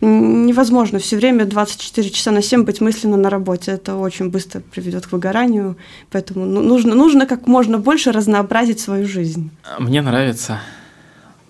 Невозможно 0.00 0.98
все 0.98 1.16
время 1.16 1.44
24 1.44 2.08
часа 2.08 2.30
на 2.30 2.40
7 2.40 2.64
быть 2.64 2.80
мысленно 2.80 3.18
на 3.18 3.28
работе. 3.28 3.72
Это 3.72 3.96
очень 3.96 4.30
быстро 4.30 4.60
приведет 4.60 5.06
к 5.06 5.12
выгоранию, 5.12 5.76
поэтому 6.10 6.46
ну, 6.46 6.62
нужно, 6.62 6.94
нужно 6.94 7.26
как 7.26 7.46
можно 7.46 7.76
больше 7.76 8.10
разнообразить 8.10 8.80
свою 8.80 9.06
жизнь. 9.06 9.50
Мне 9.78 10.00
нравится 10.00 10.60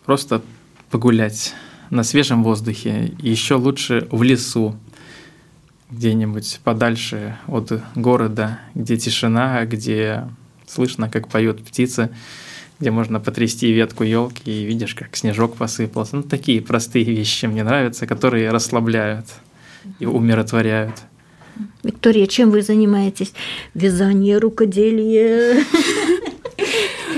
просто 0.04 0.42
погулять 0.90 1.54
на 1.92 2.04
свежем 2.04 2.42
воздухе, 2.42 3.12
еще 3.18 3.56
лучше 3.56 4.08
в 4.11 4.22
лесу, 4.22 4.75
где-нибудь 5.90 6.61
подальше 6.64 7.37
от 7.46 7.70
города, 7.94 8.61
где 8.75 8.96
тишина, 8.96 9.66
где 9.66 10.26
слышно, 10.66 11.11
как 11.11 11.28
поет 11.28 11.62
птица, 11.62 12.11
где 12.80 12.90
можно 12.90 13.20
потрясти 13.20 13.70
ветку 13.70 14.04
елки 14.04 14.50
и 14.50 14.64
видишь, 14.64 14.94
как 14.94 15.14
снежок 15.14 15.56
посыпался. 15.56 16.16
Ну, 16.16 16.22
такие 16.22 16.62
простые 16.62 17.05
вещи 17.05 17.44
мне 17.44 17.62
нравятся, 17.62 18.07
которые 18.07 18.50
расслабляют 18.50 19.26
и 19.98 20.07
умиротворяют. 20.07 20.94
Виктория, 21.83 22.26
чем 22.26 22.52
вы 22.52 22.62
занимаетесь? 22.62 23.35
Вязание, 23.74 24.38
рукоделие? 24.38 25.62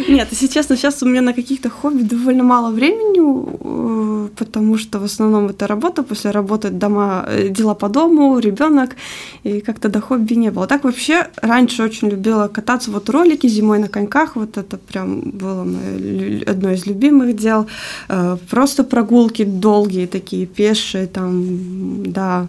Нет, 0.08 0.28
если 0.32 0.48
честно, 0.48 0.76
сейчас 0.76 1.02
у 1.02 1.06
меня 1.06 1.22
на 1.22 1.32
каких-то 1.32 1.70
хобби 1.70 2.02
довольно 2.02 2.44
мало 2.44 2.70
времени, 2.70 3.20
э, 3.20 4.28
потому 4.36 4.78
что 4.78 4.98
в 4.98 5.04
основном 5.04 5.46
это 5.46 5.66
работа, 5.66 6.02
после 6.02 6.30
работы 6.30 6.70
дома, 6.70 7.24
э, 7.28 7.48
дела 7.48 7.74
по 7.74 7.88
дому, 7.88 8.38
ребенок, 8.38 8.96
и 9.44 9.60
как-то 9.60 9.88
до 9.88 10.00
хобби 10.00 10.34
не 10.34 10.50
было. 10.50 10.66
Так 10.66 10.84
вообще 10.84 11.28
раньше 11.42 11.82
очень 11.82 12.10
любила 12.10 12.48
кататься 12.48 12.90
вот 12.90 13.10
ролики 13.10 13.48
зимой 13.48 13.78
на 13.78 13.88
коньках, 13.88 14.36
вот 14.36 14.58
это 14.58 14.76
прям 14.76 15.20
было 15.30 15.64
мое, 15.64 16.42
одно 16.50 16.72
из 16.72 16.86
любимых 16.86 17.36
дел. 17.36 17.66
Э, 18.08 18.36
просто 18.50 18.84
прогулки 18.84 19.44
долгие 19.44 20.06
такие, 20.06 20.46
пешие, 20.46 21.06
там, 21.06 22.02
да. 22.12 22.46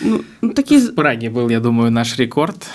Ну, 0.00 0.22
ну, 0.42 0.50
такие... 0.50 0.80
В 0.80 0.94
Праге 0.94 1.30
был, 1.30 1.48
я 1.48 1.60
думаю, 1.60 1.90
наш 1.90 2.18
рекорд, 2.18 2.66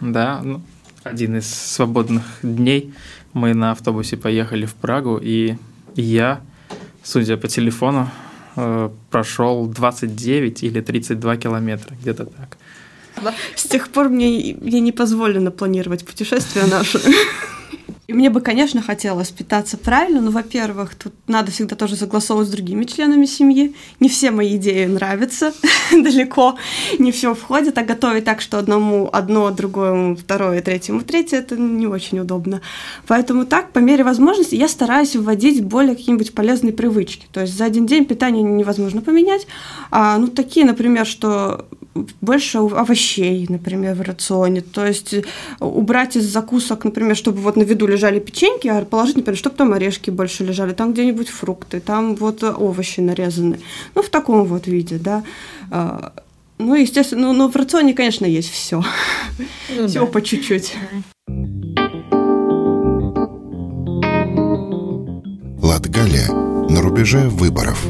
да, 0.00 0.40
ну, 0.44 0.60
один 1.04 1.36
из 1.36 1.46
свободных 1.48 2.22
дней 2.42 2.92
мы 3.36 3.54
на 3.54 3.72
автобусе 3.72 4.16
поехали 4.16 4.64
в 4.64 4.74
Прагу, 4.74 5.20
и 5.22 5.56
я, 5.94 6.40
судя 7.04 7.36
по 7.36 7.48
телефону, 7.48 8.08
э, 8.56 8.90
прошел 9.10 9.66
29 9.66 10.62
или 10.62 10.80
32 10.80 11.36
километра, 11.36 11.94
где-то 12.00 12.24
так. 12.24 12.56
С 13.54 13.64
тех 13.64 13.88
пор 13.88 14.08
мне, 14.08 14.56
мне 14.60 14.80
не 14.80 14.92
позволено 14.92 15.50
планировать 15.50 16.06
путешествия 16.06 16.66
наши. 16.66 17.00
И 18.06 18.12
мне 18.12 18.30
бы, 18.30 18.40
конечно, 18.40 18.80
хотелось 18.82 19.30
питаться 19.30 19.76
правильно, 19.76 20.20
но, 20.20 20.30
во-первых, 20.30 20.94
тут 20.94 21.12
надо 21.26 21.50
всегда 21.50 21.74
тоже 21.74 21.96
согласовывать 21.96 22.48
с 22.48 22.52
другими 22.52 22.84
членами 22.84 23.26
семьи. 23.26 23.74
Не 23.98 24.08
все 24.08 24.30
мои 24.30 24.56
идеи 24.56 24.84
нравятся 24.86 25.52
далеко, 25.90 26.56
не 27.00 27.10
все 27.10 27.34
входит, 27.34 27.78
а 27.78 27.82
готовить 27.82 28.24
так, 28.24 28.40
что 28.40 28.58
одному 28.58 29.10
одно, 29.12 29.50
другому 29.50 30.14
второе, 30.14 30.62
третьему 30.62 31.00
третье, 31.00 31.38
это 31.38 31.56
не 31.56 31.88
очень 31.88 32.20
удобно. 32.20 32.60
Поэтому 33.08 33.44
так, 33.44 33.72
по 33.72 33.80
мере 33.80 34.04
возможности, 34.04 34.54
я 34.54 34.68
стараюсь 34.68 35.16
вводить 35.16 35.64
более 35.64 35.96
какие-нибудь 35.96 36.32
полезные 36.32 36.72
привычки. 36.72 37.26
То 37.32 37.40
есть 37.40 37.56
за 37.58 37.64
один 37.64 37.86
день 37.86 38.04
питание 38.04 38.44
невозможно 38.44 39.00
поменять. 39.00 39.48
А, 39.90 40.16
ну, 40.18 40.28
такие, 40.28 40.64
например, 40.64 41.06
что 41.06 41.66
больше 42.20 42.58
овощей, 42.58 43.46
например, 43.48 43.94
в 43.94 44.02
рационе. 44.02 44.60
То 44.60 44.86
есть 44.86 45.14
э, 45.14 45.22
убрать 45.60 46.16
из 46.16 46.24
закусок, 46.24 46.84
например, 46.84 47.16
чтобы 47.16 47.40
вот 47.40 47.56
на 47.56 47.62
виду 47.62 47.86
лежали 47.96 48.20
печеньки, 48.20 48.68
а 48.68 48.84
положить, 48.84 49.16
например, 49.16 49.38
чтобы 49.38 49.56
там 49.56 49.72
орешки 49.72 50.10
больше 50.10 50.44
лежали, 50.44 50.72
там 50.72 50.92
где-нибудь 50.92 51.28
фрукты, 51.28 51.80
там 51.80 52.14
вот 52.14 52.42
овощи 52.42 53.00
нарезаны. 53.00 53.58
Ну, 53.94 54.02
в 54.02 54.08
таком 54.10 54.44
вот 54.44 54.66
виде, 54.66 54.98
да. 54.98 55.24
А, 55.70 56.12
ну, 56.58 56.74
естественно, 56.74 57.28
ну, 57.28 57.32
ну 57.32 57.50
в 57.50 57.56
рационе, 57.56 57.94
конечно, 57.94 58.26
есть 58.26 58.50
все. 58.50 58.84
Ну, 59.76 59.88
все 59.88 60.00
да. 60.00 60.06
по 60.06 60.22
чуть-чуть. 60.22 60.74
Латгалия 65.62 66.28
на 66.70 66.82
рубеже 66.82 67.28
выборов. 67.28 67.86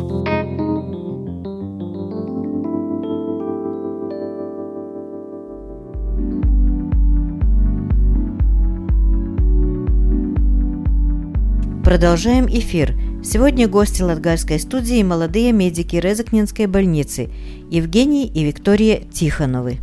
Продолжаем 11.87 12.46
эфир. 12.46 12.96
Сегодня 13.22 13.68
гости 13.68 14.03
Латгальской 14.03 14.59
студии– 14.59 15.01
молодые 15.05 15.53
медики 15.53 15.94
Резакнинской 15.94 16.66
больницы 16.66 17.31
Евгений 17.70 18.27
и 18.27 18.42
Виктория 18.42 19.03
Тихоновы. 19.12 19.79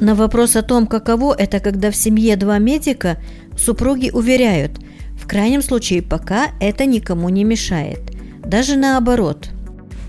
На 0.00 0.16
вопрос 0.16 0.56
о 0.56 0.62
том, 0.62 0.88
каково 0.88 1.32
это, 1.32 1.60
когда 1.60 1.92
в 1.92 1.96
семье 1.96 2.34
два 2.34 2.58
медика, 2.58 3.18
супруги 3.56 4.10
уверяют, 4.10 4.80
в 5.16 5.28
крайнем 5.28 5.62
случае 5.62 6.02
пока 6.02 6.48
это 6.60 6.86
никому 6.86 7.28
не 7.28 7.44
мешает. 7.44 8.00
Даже 8.44 8.74
наоборот. 8.74 9.50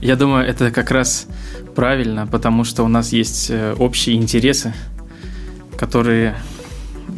Я 0.01 0.15
думаю, 0.15 0.47
это 0.47 0.71
как 0.71 0.89
раз 0.89 1.27
правильно, 1.75 2.25
потому 2.25 2.63
что 2.63 2.81
у 2.83 2.87
нас 2.87 3.13
есть 3.13 3.51
э, 3.51 3.75
общие 3.77 4.15
интересы, 4.15 4.73
которые 5.77 6.33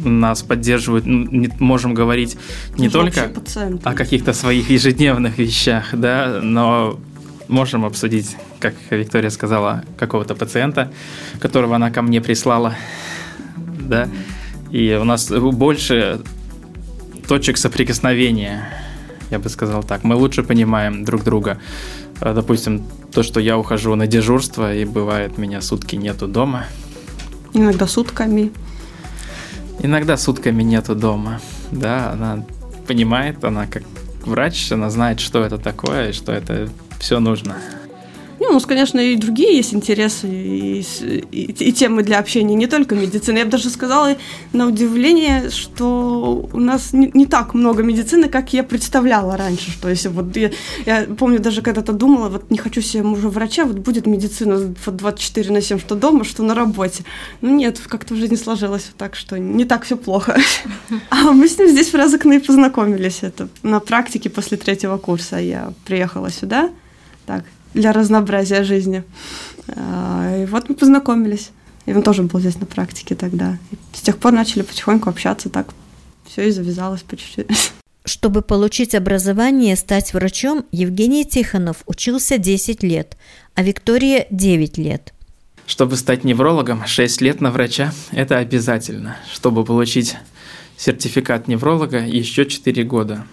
нас 0.04 0.42
поддерживают, 0.42 1.06
не, 1.06 1.50
можем 1.58 1.94
говорить 1.94 2.36
не 2.76 2.86
Мы 2.86 2.92
только 2.92 3.32
о 3.84 3.94
каких-то 3.94 4.32
своих 4.32 4.70
ежедневных 4.70 5.38
вещах, 5.38 5.88
да, 5.92 6.40
но 6.42 6.98
можем 7.48 7.84
обсудить, 7.84 8.36
как 8.60 8.74
Виктория 8.90 9.30
сказала, 9.30 9.84
какого-то 9.98 10.34
пациента, 10.34 10.92
которого 11.40 11.76
она 11.76 11.90
ко 11.90 12.02
мне 12.02 12.20
прислала, 12.20 12.74
да, 13.56 14.08
и 14.70 14.96
у 15.00 15.04
нас 15.04 15.30
больше 15.30 16.20
точек 17.26 17.56
соприкосновения 17.56 18.68
я 19.30 19.38
бы 19.38 19.48
сказал 19.48 19.82
так. 19.84 20.04
Мы 20.04 20.16
лучше 20.16 20.42
понимаем 20.42 21.04
друг 21.04 21.22
друга. 21.22 21.58
Э, 22.20 22.34
допустим, 22.34 22.82
то, 23.12 23.22
что 23.22 23.40
я 23.40 23.56
ухожу 23.56 23.94
на 23.94 24.06
дежурство, 24.06 24.74
и 24.74 24.84
бывает, 24.84 25.38
меня 25.38 25.60
сутки 25.60 25.96
нету 25.96 26.26
дома. 26.26 26.66
Иногда 27.54 27.86
сутками. 27.86 28.50
Иногда 29.82 30.16
сутками 30.16 30.62
нету 30.62 30.94
дома. 30.94 31.40
Да, 31.70 32.12
она 32.12 32.44
понимает, 32.86 33.42
она 33.44 33.66
как 33.66 33.82
врач, 34.24 34.72
она 34.72 34.90
знает, 34.90 35.20
что 35.20 35.42
это 35.42 35.58
такое 35.58 36.10
и 36.10 36.12
что 36.12 36.32
это 36.32 36.68
все 36.98 37.20
нужно. 37.20 37.56
Ну, 38.50 38.54
у 38.54 38.58
нас, 38.58 38.66
конечно, 38.66 38.98
и 38.98 39.14
другие 39.14 39.58
есть 39.58 39.72
интересы 39.72 40.26
и, 40.26 40.84
и, 41.30 41.68
и 41.68 41.72
темы 41.72 42.02
для 42.02 42.18
общения, 42.18 42.56
не 42.56 42.66
только 42.66 42.96
медицина. 42.96 43.38
Я 43.38 43.44
бы 43.44 43.52
даже 43.52 43.70
сказала 43.70 44.16
на 44.52 44.66
удивление, 44.66 45.50
что 45.50 46.48
у 46.52 46.58
нас 46.58 46.92
не, 46.92 47.12
не 47.14 47.26
так 47.26 47.54
много 47.54 47.84
медицины, 47.84 48.28
как 48.28 48.52
я 48.52 48.64
представляла 48.64 49.36
раньше. 49.36 49.70
Что 49.70 49.88
если 49.88 50.08
вот 50.08 50.36
я, 50.36 50.50
я 50.84 51.06
помню, 51.16 51.38
даже 51.38 51.62
когда-то 51.62 51.92
думала, 51.92 52.28
вот 52.28 52.50
не 52.50 52.58
хочу 52.58 52.80
себе 52.80 53.04
мужа 53.04 53.28
врача, 53.28 53.66
вот 53.66 53.78
будет 53.78 54.06
медицина 54.06 54.74
вот 54.84 54.96
24 54.96 55.52
на 55.52 55.62
7, 55.62 55.78
что 55.78 55.94
дома, 55.94 56.24
что 56.24 56.42
на 56.42 56.56
работе. 56.56 57.04
Ну 57.42 57.54
нет, 57.54 57.78
как-то 57.78 58.14
в 58.14 58.16
жизни 58.16 58.34
сложилось 58.34 58.90
так, 58.98 59.14
что 59.14 59.38
не 59.38 59.64
так 59.64 59.84
все 59.84 59.96
плохо. 59.96 60.36
А 61.10 61.30
мы 61.30 61.46
с 61.46 61.56
ним 61.56 61.68
здесь 61.68 61.92
в 61.92 61.94
Разокне 61.94 62.38
и 62.38 62.40
познакомились. 62.40 63.20
Это 63.22 63.48
на 63.62 63.78
практике 63.78 64.28
после 64.28 64.56
третьего 64.56 64.98
курса 64.98 65.36
я 65.36 65.72
приехала 65.84 66.32
сюда. 66.32 66.70
Так, 67.26 67.44
для 67.74 67.92
разнообразия 67.92 68.64
жизни. 68.64 69.04
А, 69.68 70.42
и 70.42 70.46
вот 70.46 70.68
мы 70.68 70.74
познакомились. 70.74 71.50
И 71.86 71.94
он 71.94 72.02
тоже 72.02 72.22
был 72.22 72.40
здесь 72.40 72.58
на 72.60 72.66
практике 72.66 73.14
тогда. 73.14 73.58
И 73.72 73.96
с 73.96 74.00
тех 74.00 74.18
пор 74.18 74.32
начали 74.32 74.62
потихоньку 74.62 75.08
общаться, 75.08 75.48
так 75.48 75.74
все 76.26 76.48
и 76.48 76.50
завязалось 76.50 77.02
по 77.02 77.16
чуть-чуть. 77.16 77.46
Чтобы 78.04 78.42
получить 78.42 78.94
образование 78.94 79.74
и 79.74 79.76
стать 79.76 80.14
врачом, 80.14 80.64
Евгений 80.72 81.24
Тихонов 81.24 81.82
учился 81.86 82.38
10 82.38 82.82
лет, 82.82 83.16
а 83.54 83.62
Виктория 83.62 84.26
9 84.30 84.78
лет. 84.78 85.12
Чтобы 85.66 85.96
стать 85.96 86.24
неврологом, 86.24 86.84
6 86.86 87.20
лет 87.20 87.40
на 87.40 87.50
врача– 87.50 87.92
это 88.10 88.38
обязательно. 88.38 89.16
Чтобы 89.30 89.64
получить 89.64 90.16
сертификат 90.76 91.46
невролога, 91.46 91.98
еще 92.04 92.46
4 92.46 92.82
года. 92.84 93.26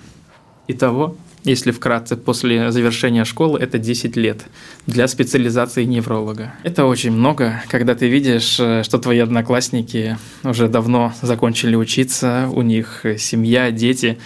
Итого 0.68 1.16
если 1.48 1.72
вкратце, 1.72 2.16
после 2.16 2.72
завершения 2.72 3.26
школы 3.26 3.60
это 3.60 3.78
10 3.78 4.16
лет 4.16 4.46
для 4.86 5.08
специализации 5.08 5.84
невролога. 5.86 6.54
Это 6.64 6.86
очень 6.86 7.12
много, 7.12 7.64
когда 7.70 7.96
ты 7.96 8.08
видишь, 8.08 8.60
э, 8.60 8.84
что 8.84 8.98
твои 8.98 9.20
одноклассники 9.20 10.18
уже 10.44 10.68
давно 10.68 11.14
закончили 11.22 11.76
учиться, 11.76 12.50
у 12.54 12.62
них 12.62 13.06
семья, 13.18 13.72
дети, 13.72 14.18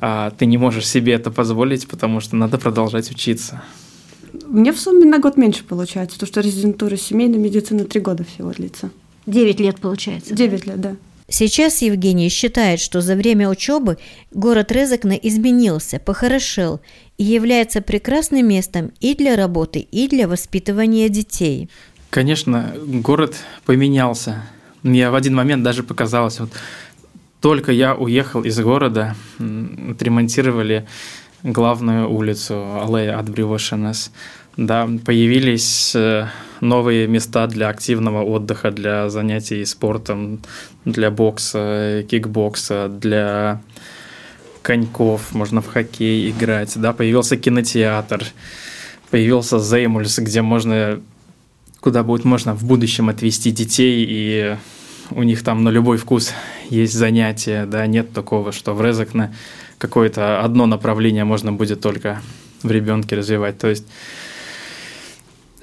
а 0.00 0.30
ты 0.30 0.46
не 0.46 0.58
можешь 0.58 0.86
себе 0.86 1.14
это 1.14 1.30
позволить, 1.30 1.86
потому 1.88 2.20
что 2.20 2.36
надо 2.36 2.58
продолжать 2.58 3.10
учиться. 3.10 3.62
Мне 4.46 4.72
в 4.72 4.80
сумме 4.80 5.06
на 5.06 5.18
год 5.18 5.36
меньше 5.36 5.64
получается, 5.64 6.16
потому 6.16 6.28
что 6.28 6.40
резидентура 6.40 6.96
семейной 6.96 7.38
медицины 7.38 7.84
три 7.84 8.00
года 8.00 8.24
всего 8.24 8.50
длится. 8.50 8.90
Девять 9.26 9.60
лет 9.60 9.80
получается. 9.80 10.34
Девять 10.34 10.66
лет, 10.66 10.80
да. 10.80 10.96
Сейчас 11.28 11.80
Евгений 11.80 12.28
считает, 12.28 12.80
что 12.80 13.00
за 13.00 13.16
время 13.16 13.48
учебы 13.48 13.96
город 14.32 14.70
Резекна 14.70 15.12
изменился, 15.12 15.98
похорошел 15.98 16.80
и 17.16 17.24
является 17.24 17.80
прекрасным 17.80 18.46
местом 18.46 18.92
и 19.00 19.14
для 19.14 19.36
работы, 19.36 19.78
и 19.78 20.06
для 20.06 20.28
воспитывания 20.28 21.08
детей. 21.08 21.70
Конечно, 22.10 22.74
город 22.76 23.36
поменялся. 23.64 24.42
Мне 24.82 25.08
в 25.08 25.14
один 25.14 25.34
момент 25.34 25.62
даже 25.62 25.82
показалось, 25.82 26.40
вот 26.40 26.50
только 27.40 27.72
я 27.72 27.94
уехал 27.94 28.42
из 28.42 28.58
города, 28.60 29.16
отремонтировали 29.38 30.86
главную 31.42 32.10
улицу, 32.10 32.80
аллея 32.82 33.18
от 33.18 33.28
Бревошинес. 33.30 34.12
Да, 34.56 34.88
появились 35.04 35.96
э, 35.96 36.28
новые 36.60 37.08
места 37.08 37.48
для 37.48 37.68
активного 37.68 38.22
отдыха, 38.22 38.70
для 38.70 39.08
занятий 39.08 39.64
спортом, 39.64 40.40
для 40.84 41.10
бокса, 41.10 42.04
кикбокса, 42.08 42.88
для 42.88 43.60
коньков, 44.62 45.34
можно 45.34 45.60
в 45.60 45.66
хоккей 45.66 46.30
играть, 46.30 46.72
да, 46.76 46.92
появился 46.92 47.36
кинотеатр, 47.36 48.24
появился 49.10 49.58
Зеймульс, 49.58 50.18
где 50.20 50.40
можно, 50.40 51.00
куда 51.80 52.02
будет 52.04 52.24
можно 52.24 52.54
в 52.54 52.64
будущем 52.64 53.08
отвезти 53.08 53.50
детей, 53.50 54.06
и 54.08 54.56
у 55.10 55.22
них 55.24 55.42
там 55.42 55.64
на 55.64 55.68
любой 55.68 55.98
вкус 55.98 56.32
есть 56.70 56.94
занятия, 56.94 57.66
да, 57.66 57.86
нет 57.86 58.12
такого, 58.12 58.52
что 58.52 58.72
в 58.72 58.80
Резакне 58.80 59.34
какое-то 59.78 60.40
одно 60.40 60.66
направление 60.66 61.24
можно 61.24 61.52
будет 61.52 61.80
только 61.80 62.22
в 62.62 62.70
ребенке 62.70 63.16
развивать, 63.16 63.58
то 63.58 63.68
есть 63.68 63.84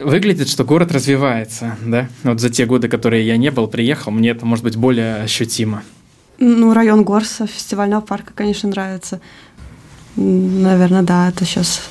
Выглядит, 0.02 0.50
что 0.50 0.64
город 0.64 0.92
развивается, 0.92 1.78
да? 1.86 2.10
Вот 2.24 2.40
за 2.40 2.50
те 2.50 2.66
годы, 2.66 2.88
которые 2.88 3.26
я 3.26 3.38
не 3.38 3.52
был, 3.52 3.68
приехал, 3.68 4.12
мне 4.12 4.30
это 4.30 4.46
может 4.46 4.64
быть 4.64 4.76
более 4.76 5.18
ощутимо. 5.24 5.84
Ну, 6.40 6.74
район 6.74 7.04
Горса, 7.04 7.46
фестивального 7.46 8.02
парка, 8.02 8.34
конечно, 8.34 8.68
нравится. 8.70 9.22
Наверное, 10.16 11.04
да, 11.04 11.30
это 11.30 11.46
сейчас 11.46 11.82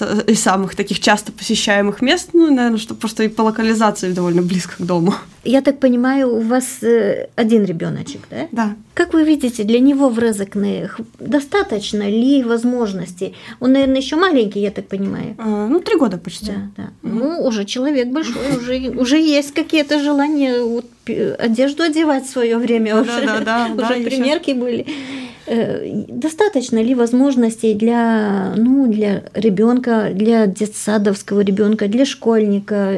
из 0.00 0.42
самых 0.42 0.74
таких 0.74 1.00
часто 1.00 1.32
посещаемых 1.32 2.02
мест, 2.02 2.30
ну, 2.32 2.50
наверное, 2.52 2.78
что 2.78 2.94
просто 2.94 3.24
и 3.24 3.28
по 3.28 3.42
локализации 3.42 4.12
довольно 4.12 4.42
близко 4.42 4.76
к 4.76 4.86
дому. 4.86 5.14
Я 5.44 5.62
так 5.62 5.78
понимаю, 5.78 6.34
у 6.36 6.40
вас 6.40 6.82
э, 6.82 7.28
один 7.36 7.64
ребеночек, 7.64 8.20
да? 8.30 8.48
Да. 8.52 8.76
Как 8.94 9.14
вы 9.14 9.24
видите, 9.24 9.64
для 9.64 9.80
него 9.80 10.08
в 10.08 10.18
Резакне 10.18 10.90
достаточно 11.18 12.08
ли 12.08 12.42
возможностей? 12.42 13.34
Он, 13.60 13.72
наверное, 13.72 13.98
еще 13.98 14.16
маленький, 14.16 14.60
я 14.60 14.70
так 14.70 14.88
понимаю. 14.88 15.34
А, 15.38 15.68
ну, 15.68 15.80
три 15.80 15.96
года 15.96 16.18
почти. 16.18 16.46
Да, 16.46 16.70
да. 16.76 17.08
Угу. 17.08 17.18
Ну, 17.18 17.46
уже 17.46 17.64
человек 17.64 18.08
большой, 18.08 18.56
уже, 18.56 18.90
уже 18.90 19.18
есть 19.18 19.54
какие-то 19.54 20.02
желания 20.02 20.62
вот, 20.62 20.86
одежду 21.38 21.82
одевать 21.82 22.26
в 22.26 22.30
свое 22.30 22.58
время, 22.58 23.00
уже, 23.00 23.24
да, 23.24 23.40
да, 23.40 23.68
да, 23.74 23.84
уже 23.84 24.02
примерки 24.02 24.52
были. 24.52 24.86
Э, 25.50 26.04
достаточно 26.08 26.82
ли 26.82 26.94
возможностей 26.94 27.72
для, 27.74 28.52
ну, 28.56 28.86
для 28.86 29.24
ребенка, 29.32 30.10
для 30.12 30.46
детсадовского 30.46 31.40
ребенка, 31.40 31.88
для 31.88 32.04
школьника? 32.04 32.94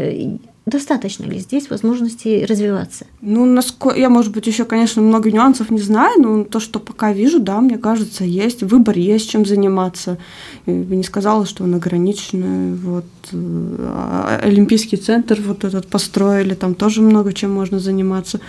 Достаточно 0.66 1.24
ли 1.24 1.38
здесь 1.38 1.70
возможностей 1.70 2.44
развиваться? 2.44 3.06
Ну, 3.20 3.44
насколько 3.44 3.98
я, 3.98 4.10
может 4.10 4.32
быть, 4.32 4.46
еще, 4.48 4.64
конечно, 4.64 5.00
много 5.00 5.30
нюансов 5.30 5.70
не 5.70 5.80
знаю, 5.80 6.20
но 6.20 6.44
то, 6.44 6.58
что 6.60 6.80
пока 6.80 7.12
вижу, 7.12 7.38
да, 7.38 7.60
мне 7.60 7.78
кажется, 7.78 8.24
есть. 8.24 8.62
Выбор 8.64 8.98
есть, 8.98 9.30
чем 9.30 9.46
заниматься. 9.46 10.18
Я 10.66 10.74
не 10.74 11.04
сказала, 11.04 11.46
что 11.46 11.64
он 11.64 11.74
ограниченный. 11.74 12.74
Вот 12.74 13.06
э, 13.32 14.40
Олимпийский 14.42 14.96
центр 14.96 15.40
вот 15.40 15.64
этот 15.64 15.86
построили, 15.86 16.54
там 16.54 16.74
тоже 16.74 17.00
много 17.00 17.32
чем 17.32 17.52
можно 17.54 17.78
заниматься 17.78 18.40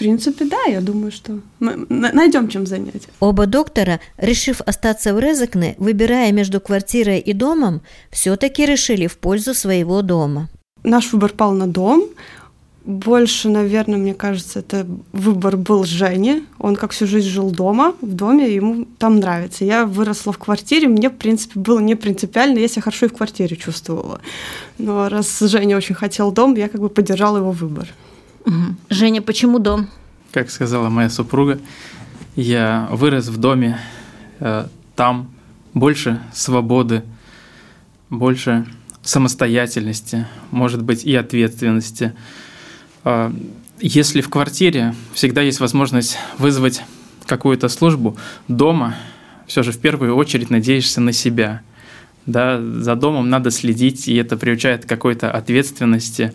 принципе, 0.00 0.46
да, 0.46 0.62
я 0.66 0.80
думаю, 0.80 1.12
что 1.12 1.40
мы 1.60 1.86
найдем 1.88 2.48
чем 2.48 2.66
занять. 2.66 3.08
Оба 3.20 3.46
доктора, 3.46 4.00
решив 4.16 4.62
остаться 4.66 5.14
в 5.14 5.20
Резекне, 5.20 5.74
выбирая 5.78 6.32
между 6.32 6.58
квартирой 6.58 7.18
и 7.18 7.34
домом, 7.34 7.82
все-таки 8.10 8.64
решили 8.64 9.06
в 9.06 9.18
пользу 9.18 9.52
своего 9.54 10.00
дома. 10.02 10.48
Наш 10.82 11.12
выбор 11.12 11.32
пал 11.32 11.52
на 11.52 11.66
дом. 11.66 12.04
Больше, 12.86 13.50
наверное, 13.50 13.98
мне 13.98 14.14
кажется, 14.14 14.60
это 14.60 14.86
выбор 15.12 15.58
был 15.58 15.84
Жени. 15.84 16.44
Он 16.58 16.76
как 16.76 16.92
всю 16.92 17.06
жизнь 17.06 17.28
жил 17.28 17.50
дома, 17.50 17.94
в 18.00 18.14
доме, 18.14 18.54
ему 18.54 18.86
там 18.98 19.20
нравится. 19.20 19.66
Я 19.66 19.84
выросла 19.84 20.32
в 20.32 20.38
квартире, 20.38 20.88
мне, 20.88 21.10
в 21.10 21.16
принципе, 21.16 21.60
было 21.60 21.78
не 21.80 21.94
принципиально, 21.94 22.58
я 22.58 22.68
себя 22.68 22.82
хорошо 22.82 23.04
и 23.06 23.08
в 23.10 23.12
квартире 23.12 23.54
чувствовала. 23.56 24.22
Но 24.78 25.10
раз 25.10 25.40
Женя 25.40 25.76
очень 25.76 25.94
хотел 25.94 26.32
дом, 26.32 26.54
я 26.54 26.70
как 26.70 26.80
бы 26.80 26.88
поддержала 26.88 27.36
его 27.36 27.50
выбор. 27.50 27.86
Угу. 28.50 28.76
Женя, 28.90 29.22
почему 29.22 29.60
дом? 29.60 29.88
Как 30.32 30.50
сказала 30.50 30.88
моя 30.88 31.08
супруга, 31.08 31.60
я 32.34 32.88
вырос 32.90 33.28
в 33.28 33.36
доме, 33.38 33.80
э, 34.40 34.66
там 34.96 35.30
больше 35.72 36.20
свободы, 36.32 37.04
больше 38.08 38.66
самостоятельности, 39.02 40.26
может 40.50 40.82
быть, 40.82 41.04
и 41.04 41.14
ответственности. 41.14 42.12
Э, 43.04 43.32
если 43.78 44.20
в 44.20 44.28
квартире 44.28 44.96
всегда 45.14 45.42
есть 45.42 45.60
возможность 45.60 46.18
вызвать 46.38 46.82
какую-то 47.26 47.68
службу, 47.68 48.16
дома 48.48 48.96
все 49.46 49.62
же 49.62 49.70
в 49.70 49.78
первую 49.78 50.16
очередь 50.16 50.50
надеешься 50.50 51.00
на 51.00 51.12
себя. 51.12 51.62
Да, 52.26 52.60
за 52.60 52.96
домом 52.96 53.30
надо 53.30 53.50
следить, 53.50 54.08
и 54.08 54.14
это 54.16 54.36
приучает 54.36 54.84
к 54.84 54.88
какой-то 54.88 55.30
ответственности, 55.30 56.32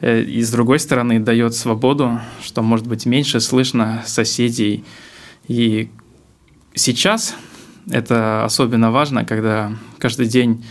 и 0.00 0.42
с 0.42 0.50
другой 0.50 0.78
стороны 0.78 1.18
дает 1.18 1.54
свободу, 1.54 2.20
что 2.42 2.62
может 2.62 2.86
быть 2.86 3.06
меньше 3.06 3.40
слышно 3.40 4.02
соседей. 4.06 4.84
И 5.48 5.90
сейчас 6.74 7.34
это 7.90 8.44
особенно 8.44 8.90
важно, 8.90 9.24
когда 9.24 9.72
каждый 9.98 10.26
день 10.26 10.64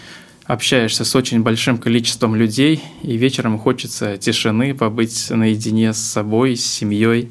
общаешься 0.46 1.04
с 1.04 1.16
очень 1.16 1.42
большим 1.42 1.78
количеством 1.78 2.36
людей, 2.36 2.82
и 3.04 3.18
вечером 3.18 3.60
хочется 3.60 4.18
тишины, 4.18 4.74
побыть 4.74 5.30
наедине 5.30 5.94
с 5.94 5.98
собой, 5.98 6.56
с 6.56 6.66
семьей. 6.66 7.30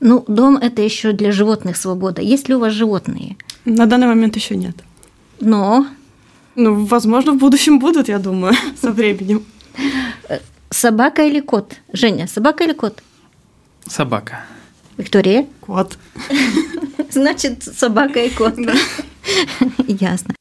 Ну, 0.00 0.24
дом– 0.28 0.56
это 0.62 0.82
еще 0.82 1.12
для 1.12 1.32
животных 1.32 1.76
свобода. 1.76 2.22
Есть 2.22 2.48
ли 2.48 2.54
у 2.54 2.60
вас 2.60 2.72
животные? 2.72 3.36
На 3.64 3.86
данный 3.86 4.06
момент 4.06 4.36
еще 4.36 4.56
нет. 4.56 4.76
Но? 5.40 5.86
Ну, 6.54 6.84
возможно, 6.84 7.32
в 7.32 7.38
будущем 7.38 7.78
будут, 7.78 8.08
я 8.08 8.18
думаю, 8.18 8.54
со 8.80 8.92
временем. 8.92 9.42
Собака 10.70 11.22
или 11.22 11.40
кот? 11.40 11.76
Женя, 11.92 12.26
собака 12.26 12.64
или 12.64 12.72
кот? 12.72 13.02
Собака. 13.86 14.40
Виктория? 14.96 15.46
Кот. 15.60 15.98
Значит, 17.10 17.62
собака 17.62 18.20
и 18.20 18.30
кот. 18.30 18.54
Да. 18.56 18.74
Ясно. 19.86 20.34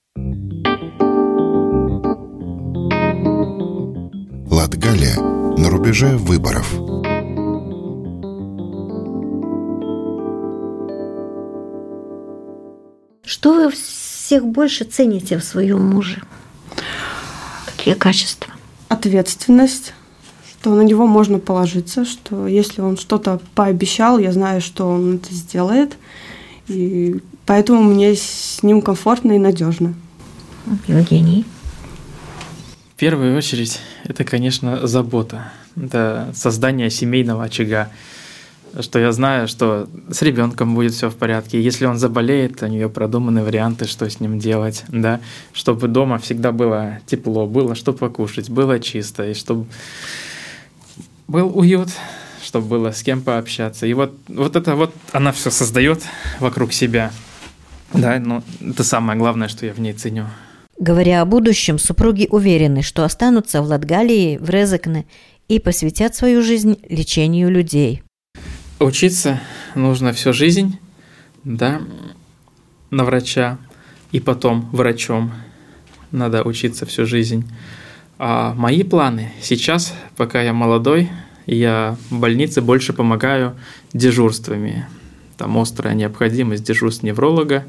Латгалия 4.50 5.16
на 5.58 5.70
рубеже 5.70 6.18
выборов. 6.18 6.74
Что 13.24 13.54
вы 13.54 13.72
всех 13.72 14.46
больше 14.46 14.86
цените 14.86 15.38
в 15.38 15.44
своем 15.44 15.84
муже? 15.84 16.22
Какие 17.66 17.94
качества? 17.94 18.54
Ответственность, 18.88 19.94
что 20.66 20.74
на 20.74 20.82
него 20.82 21.06
можно 21.06 21.38
положиться, 21.38 22.06
что 22.06 22.48
если 22.48 22.82
он 22.82 22.98
что-то 22.98 23.40
пообещал, 23.54 24.18
я 24.18 24.32
знаю, 24.32 24.62
что 24.62 24.90
он 24.90 25.18
это 25.18 25.32
сделает. 25.32 25.96
И 26.68 27.18
поэтому 27.46 27.84
мне 27.84 28.16
с 28.16 28.64
ним 28.64 28.82
комфортно 28.82 29.34
и 29.34 29.38
надежно. 29.38 29.94
Евгений. 30.88 31.46
В 32.96 33.00
первую 33.00 33.38
очередь, 33.38 33.80
это, 34.06 34.24
конечно, 34.24 34.88
забота. 34.88 35.52
Это 35.76 36.32
создание 36.34 36.90
семейного 36.90 37.44
очага 37.44 37.92
что 38.82 39.00
я 39.00 39.14
знаю, 39.14 39.48
что 39.48 39.88
с 40.10 40.22
ребенком 40.22 40.76
будет 40.76 40.92
все 40.92 41.10
в 41.10 41.16
порядке. 41.16 41.62
Если 41.62 41.86
он 41.86 41.98
заболеет, 41.98 42.62
у 42.62 42.68
нее 42.68 42.90
продуманы 42.90 43.42
варианты, 43.42 43.86
что 43.86 44.10
с 44.10 44.20
ним 44.20 44.38
делать, 44.38 44.84
да, 44.90 45.22
чтобы 45.54 45.88
дома 45.88 46.18
всегда 46.18 46.52
было 46.52 47.00
тепло, 47.06 47.48
было 47.48 47.74
что 47.74 47.94
покушать, 47.94 48.50
было 48.50 48.82
чисто, 48.82 49.30
и 49.30 49.34
чтобы 49.34 49.68
был 51.28 51.58
уют, 51.58 51.90
чтобы 52.44 52.68
было 52.68 52.92
с 52.92 53.04
кем 53.04 53.22
пообщаться. 53.22 53.86
И 53.86 53.94
вот, 53.94 54.18
вот 54.28 54.56
это 54.56 54.76
вот 54.76 54.94
она 55.12 55.32
все 55.32 55.52
создает 55.52 56.04
вокруг 56.40 56.74
себя. 56.74 57.12
Да, 57.94 58.20
ну 58.20 58.44
это 58.62 58.84
самое 58.84 59.18
главное, 59.18 59.48
что 59.48 59.66
я 59.66 59.74
в 59.74 59.80
ней 59.80 59.94
ценю. 59.94 60.28
Говоря 60.78 61.22
о 61.22 61.26
будущем, 61.26 61.80
супруги 61.80 62.28
уверены, 62.30 62.82
что 62.82 63.06
останутся 63.06 63.62
в 63.62 63.66
Латгалии, 63.66 64.38
в 64.38 64.50
Резекне 64.50 65.06
и 65.48 65.60
посвятят 65.60 66.16
свою 66.16 66.42
жизнь 66.42 66.78
лечению 66.90 67.50
людей. 67.50 68.04
Учиться 68.80 69.40
нужно 69.74 70.12
всю 70.12 70.34
жизнь, 70.34 70.78
да, 71.46 71.82
на 72.90 73.06
врача, 73.06 73.58
и 74.12 74.20
потом 74.20 74.70
врачом 74.72 75.32
надо 76.12 76.44
учиться 76.44 76.86
всю 76.86 77.06
жизнь. 77.06 77.50
А 78.18 78.54
мои 78.54 78.84
планы 78.84 79.32
сейчас, 79.42 79.94
пока 80.16 80.42
я 80.42 80.54
молодой, 80.54 81.10
я 81.46 81.98
в 82.10 82.20
больнице 82.20 82.62
больше 82.62 82.94
помогаю 82.94 83.56
дежурствами. 83.94 84.88
Там 85.38 85.58
острая 85.58 85.94
необходимость 85.96 86.64
дежурств 86.64 87.04
невролога, 87.04 87.66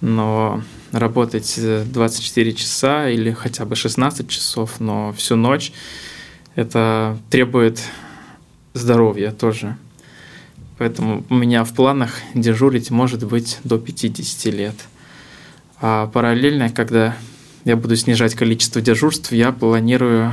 но 0.00 0.62
работать 0.90 1.58
24 1.58 2.52
часа 2.54 3.08
или 3.08 3.30
хотя 3.30 3.64
бы 3.64 3.76
16 3.76 4.28
часов, 4.28 4.80
но 4.80 5.12
всю 5.12 5.36
ночь, 5.36 5.72
это 6.56 7.16
требует 7.30 7.80
здоровья 8.74 9.30
тоже. 9.30 9.76
Поэтому 10.78 11.24
у 11.28 11.34
меня 11.34 11.62
в 11.64 11.72
планах 11.72 12.14
дежурить 12.34 12.90
может 12.90 13.24
быть 13.24 13.58
до 13.62 13.78
50 13.78 14.54
лет. 14.54 14.74
А 15.80 16.08
параллельно, 16.08 16.70
когда 16.70 17.16
я 17.64 17.76
буду 17.76 17.96
снижать 17.96 18.34
количество 18.34 18.80
дежурств, 18.80 19.32
я 19.32 19.52
планирую 19.52 20.32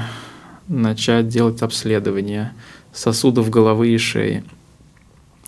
начать 0.68 1.28
делать 1.28 1.62
обследование 1.62 2.54
сосудов 2.94 3.50
головы 3.50 3.90
и 3.90 3.98
шеи. 3.98 4.44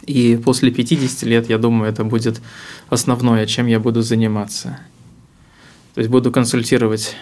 И 0.06 0.38
после 0.38 0.72
50 0.72 1.24
лет, 1.24 1.50
я 1.50 1.58
думаю, 1.58 1.90
это 1.90 2.04
будет 2.04 2.42
основное, 2.90 3.46
чем 3.46 3.68
я 3.68 3.80
буду 3.80 4.02
заниматься. 4.02 4.80
То 5.96 6.00
есть 6.00 6.10
буду 6.10 6.32
консультировать 6.32 7.16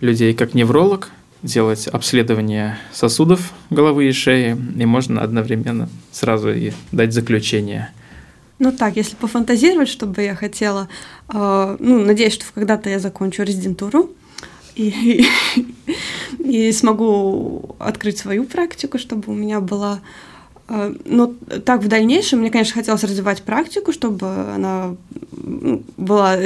людей 0.00 0.34
как 0.34 0.54
невролог, 0.54 1.10
делать 1.42 1.86
обследование 1.86 2.78
сосудов 2.92 3.52
головы 3.70 4.08
и 4.08 4.12
шеи, 4.12 4.56
и 4.76 4.86
можно 4.86 5.22
одновременно 5.22 5.88
сразу 6.12 6.52
и 6.52 6.72
дать 6.92 7.14
заключение. 7.14 7.90
Ну 8.60 8.72
так, 8.72 8.96
если 8.96 9.16
пофантазировать, 9.16 9.88
что 9.88 10.06
бы 10.06 10.22
я 10.22 10.34
хотела, 10.34 10.88
э, 11.32 11.76
ну, 11.80 12.04
надеюсь, 12.04 12.34
что 12.34 12.44
когда-то 12.54 12.90
я 12.90 12.98
закончу 12.98 13.42
резидентуру 13.42 14.10
и, 14.76 15.26
и, 15.58 15.92
и 16.38 16.72
смогу 16.72 17.74
открыть 17.78 18.18
свою 18.18 18.44
практику, 18.44 18.98
чтобы 18.98 19.32
у 19.32 19.34
меня 19.34 19.60
была 19.60 20.00
а, 20.68 20.94
но 21.04 21.34
так 21.64 21.82
в 21.82 21.88
дальнейшем 21.88 22.40
мне, 22.40 22.50
конечно, 22.50 22.74
хотелось 22.74 23.02
развивать 23.02 23.42
практику, 23.42 23.92
чтобы 23.92 24.28
она 24.28 24.94
ну, 25.32 25.82
была 25.96 26.36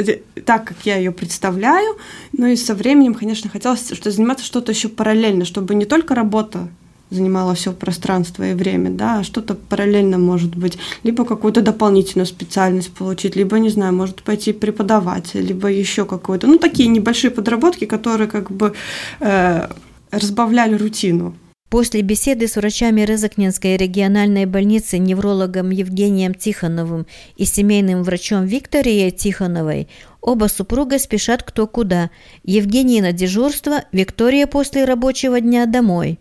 так, 0.46 0.64
как 0.64 0.76
я 0.84 0.96
ее 0.96 1.12
представляю. 1.12 1.98
Но 2.32 2.46
и 2.46 2.56
со 2.56 2.74
временем, 2.74 3.14
конечно, 3.14 3.50
хотелось 3.50 3.90
что 3.92 4.10
заниматься 4.10 4.46
что-то 4.46 4.72
еще 4.72 4.88
параллельно, 4.88 5.44
чтобы 5.44 5.74
не 5.74 5.84
только 5.84 6.14
работа 6.14 6.68
занимала 7.10 7.54
все 7.54 7.72
пространство 7.72 8.42
и 8.50 8.54
время, 8.54 8.90
да, 8.90 9.20
а 9.20 9.24
что-то 9.24 9.54
параллельно 9.54 10.18
может 10.18 10.56
быть, 10.56 10.78
либо 11.02 11.24
какую-то 11.24 11.60
дополнительную 11.60 12.26
специальность 12.26 12.92
получить, 12.92 13.36
либо, 13.36 13.58
не 13.58 13.68
знаю, 13.68 13.92
может 13.94 14.22
пойти 14.22 14.52
преподавать, 14.52 15.34
либо 15.34 15.68
еще 15.68 16.04
какую-то, 16.04 16.46
ну, 16.46 16.58
такие 16.58 16.88
небольшие 16.88 17.30
подработки, 17.30 17.84
которые 17.84 18.28
как 18.28 18.50
бы 18.50 18.74
э, 19.20 19.68
разбавляли 20.10 20.74
рутину. 20.76 21.34
После 21.74 22.02
беседы 22.02 22.46
с 22.46 22.54
врачами 22.54 23.00
Резакненской 23.00 23.76
региональной 23.76 24.46
больницы 24.46 24.98
неврологом 24.98 25.70
Евгением 25.70 26.32
Тихоновым 26.32 27.04
и 27.36 27.44
семейным 27.44 28.04
врачом 28.04 28.44
Викторией 28.44 29.10
Тихоновой 29.10 29.88
оба 30.20 30.46
супруга 30.46 31.00
спешат 31.00 31.42
кто 31.42 31.66
куда. 31.66 32.10
Евгений 32.44 33.00
на 33.00 33.12
дежурство, 33.12 33.82
Виктория 33.90 34.46
после 34.46 34.84
рабочего 34.84 35.40
дня 35.40 35.66
домой. 35.66 36.20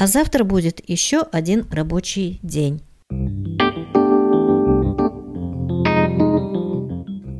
А 0.00 0.06
завтра 0.06 0.44
будет 0.44 0.80
еще 0.88 1.20
один 1.30 1.66
рабочий 1.70 2.40
день. 2.42 2.80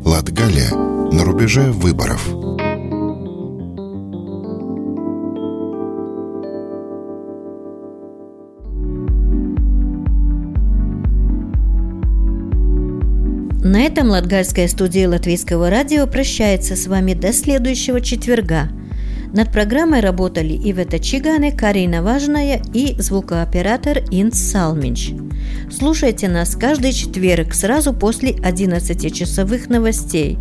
Латгалия 0.05 0.71
на 1.11 1.25
рубеже 1.25 1.73
выборов. 1.73 2.29
На 13.65 13.81
этом 13.85 14.11
Латгальская 14.11 14.69
студия 14.69 15.09
Латвийского 15.09 15.71
радио 15.71 16.07
прощается 16.07 16.77
с 16.77 16.87
вами 16.87 17.15
до 17.15 17.33
следующего 17.33 18.03
четверга. 18.03 18.69
Над 19.33 19.53
программой 19.53 20.01
работали 20.01 20.55
Ивета 20.55 20.99
Чиганы, 20.99 21.53
Карина 21.53 22.03
Важная 22.03 22.61
и 22.75 23.01
звукооператор 23.01 23.99
Инс 24.11 24.39
Салминч. 24.39 25.13
Слушайте 25.71 26.29
нас 26.29 26.57
каждый 26.57 26.93
четверг 26.93 27.55
сразу 27.55 27.93
после 27.93 28.33
11-часовых 28.33 29.69
новостей. 29.69 30.37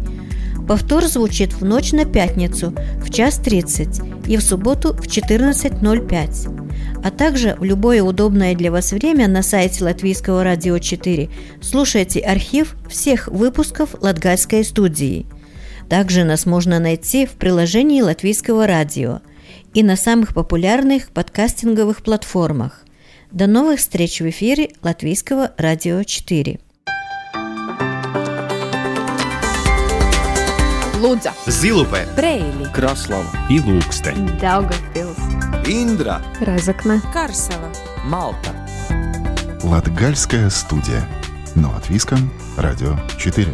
Повтор 0.67 1.05
звучит 1.05 1.53
в 1.53 1.63
ночь 1.63 1.91
на 1.91 2.05
пятницу 2.05 2.73
в 3.03 3.11
час 3.11 3.37
30 3.37 4.27
и 4.27 4.37
в 4.37 4.41
субботу 4.41 4.93
в 4.93 5.07
14.05 5.07 6.59
а 7.03 7.11
также 7.11 7.55
в 7.59 7.63
любое 7.63 8.03
удобное 8.03 8.55
для 8.55 8.71
вас 8.71 8.91
время 8.91 9.27
на 9.27 9.41
сайте 9.41 9.83
Латвийского 9.83 10.43
радио 10.43 10.77
4 10.79 11.29
слушайте 11.61 12.19
архив 12.19 12.75
всех 12.89 13.27
выпусков 13.27 13.95
Латгальской 14.01 14.63
студии. 14.63 15.25
Также 15.89 16.23
нас 16.23 16.45
можно 16.45 16.79
найти 16.79 17.25
в 17.25 17.31
приложении 17.31 18.01
Латвийского 18.01 18.67
радио 18.67 19.21
и 19.73 19.81
на 19.81 19.95
самых 19.95 20.35
популярных 20.35 21.09
подкастинговых 21.09 22.03
платформах. 22.03 22.85
До 23.31 23.47
новых 23.47 23.79
встреч 23.79 24.21
в 24.21 24.29
эфире 24.29 24.69
Латвийского 24.83 25.51
радио 25.57 26.03
4. 26.03 26.59
Лудза, 30.99 31.33
Зилупе, 31.47 32.07
Брейли, 32.15 32.71
Краслава 32.71 33.25
и 33.49 33.57
Ilūkste, 33.57 34.13
Daugavpils, 34.39 35.17
Индра, 35.65 36.21
Разокна, 36.41 37.01
Карсела, 37.13 37.71
Малта. 38.03 38.53
Латгальская 39.63 40.49
студия. 40.49 41.07
На 41.55 41.71
латвийском 41.71 42.31
радио 42.57 42.95
4. 43.17 43.47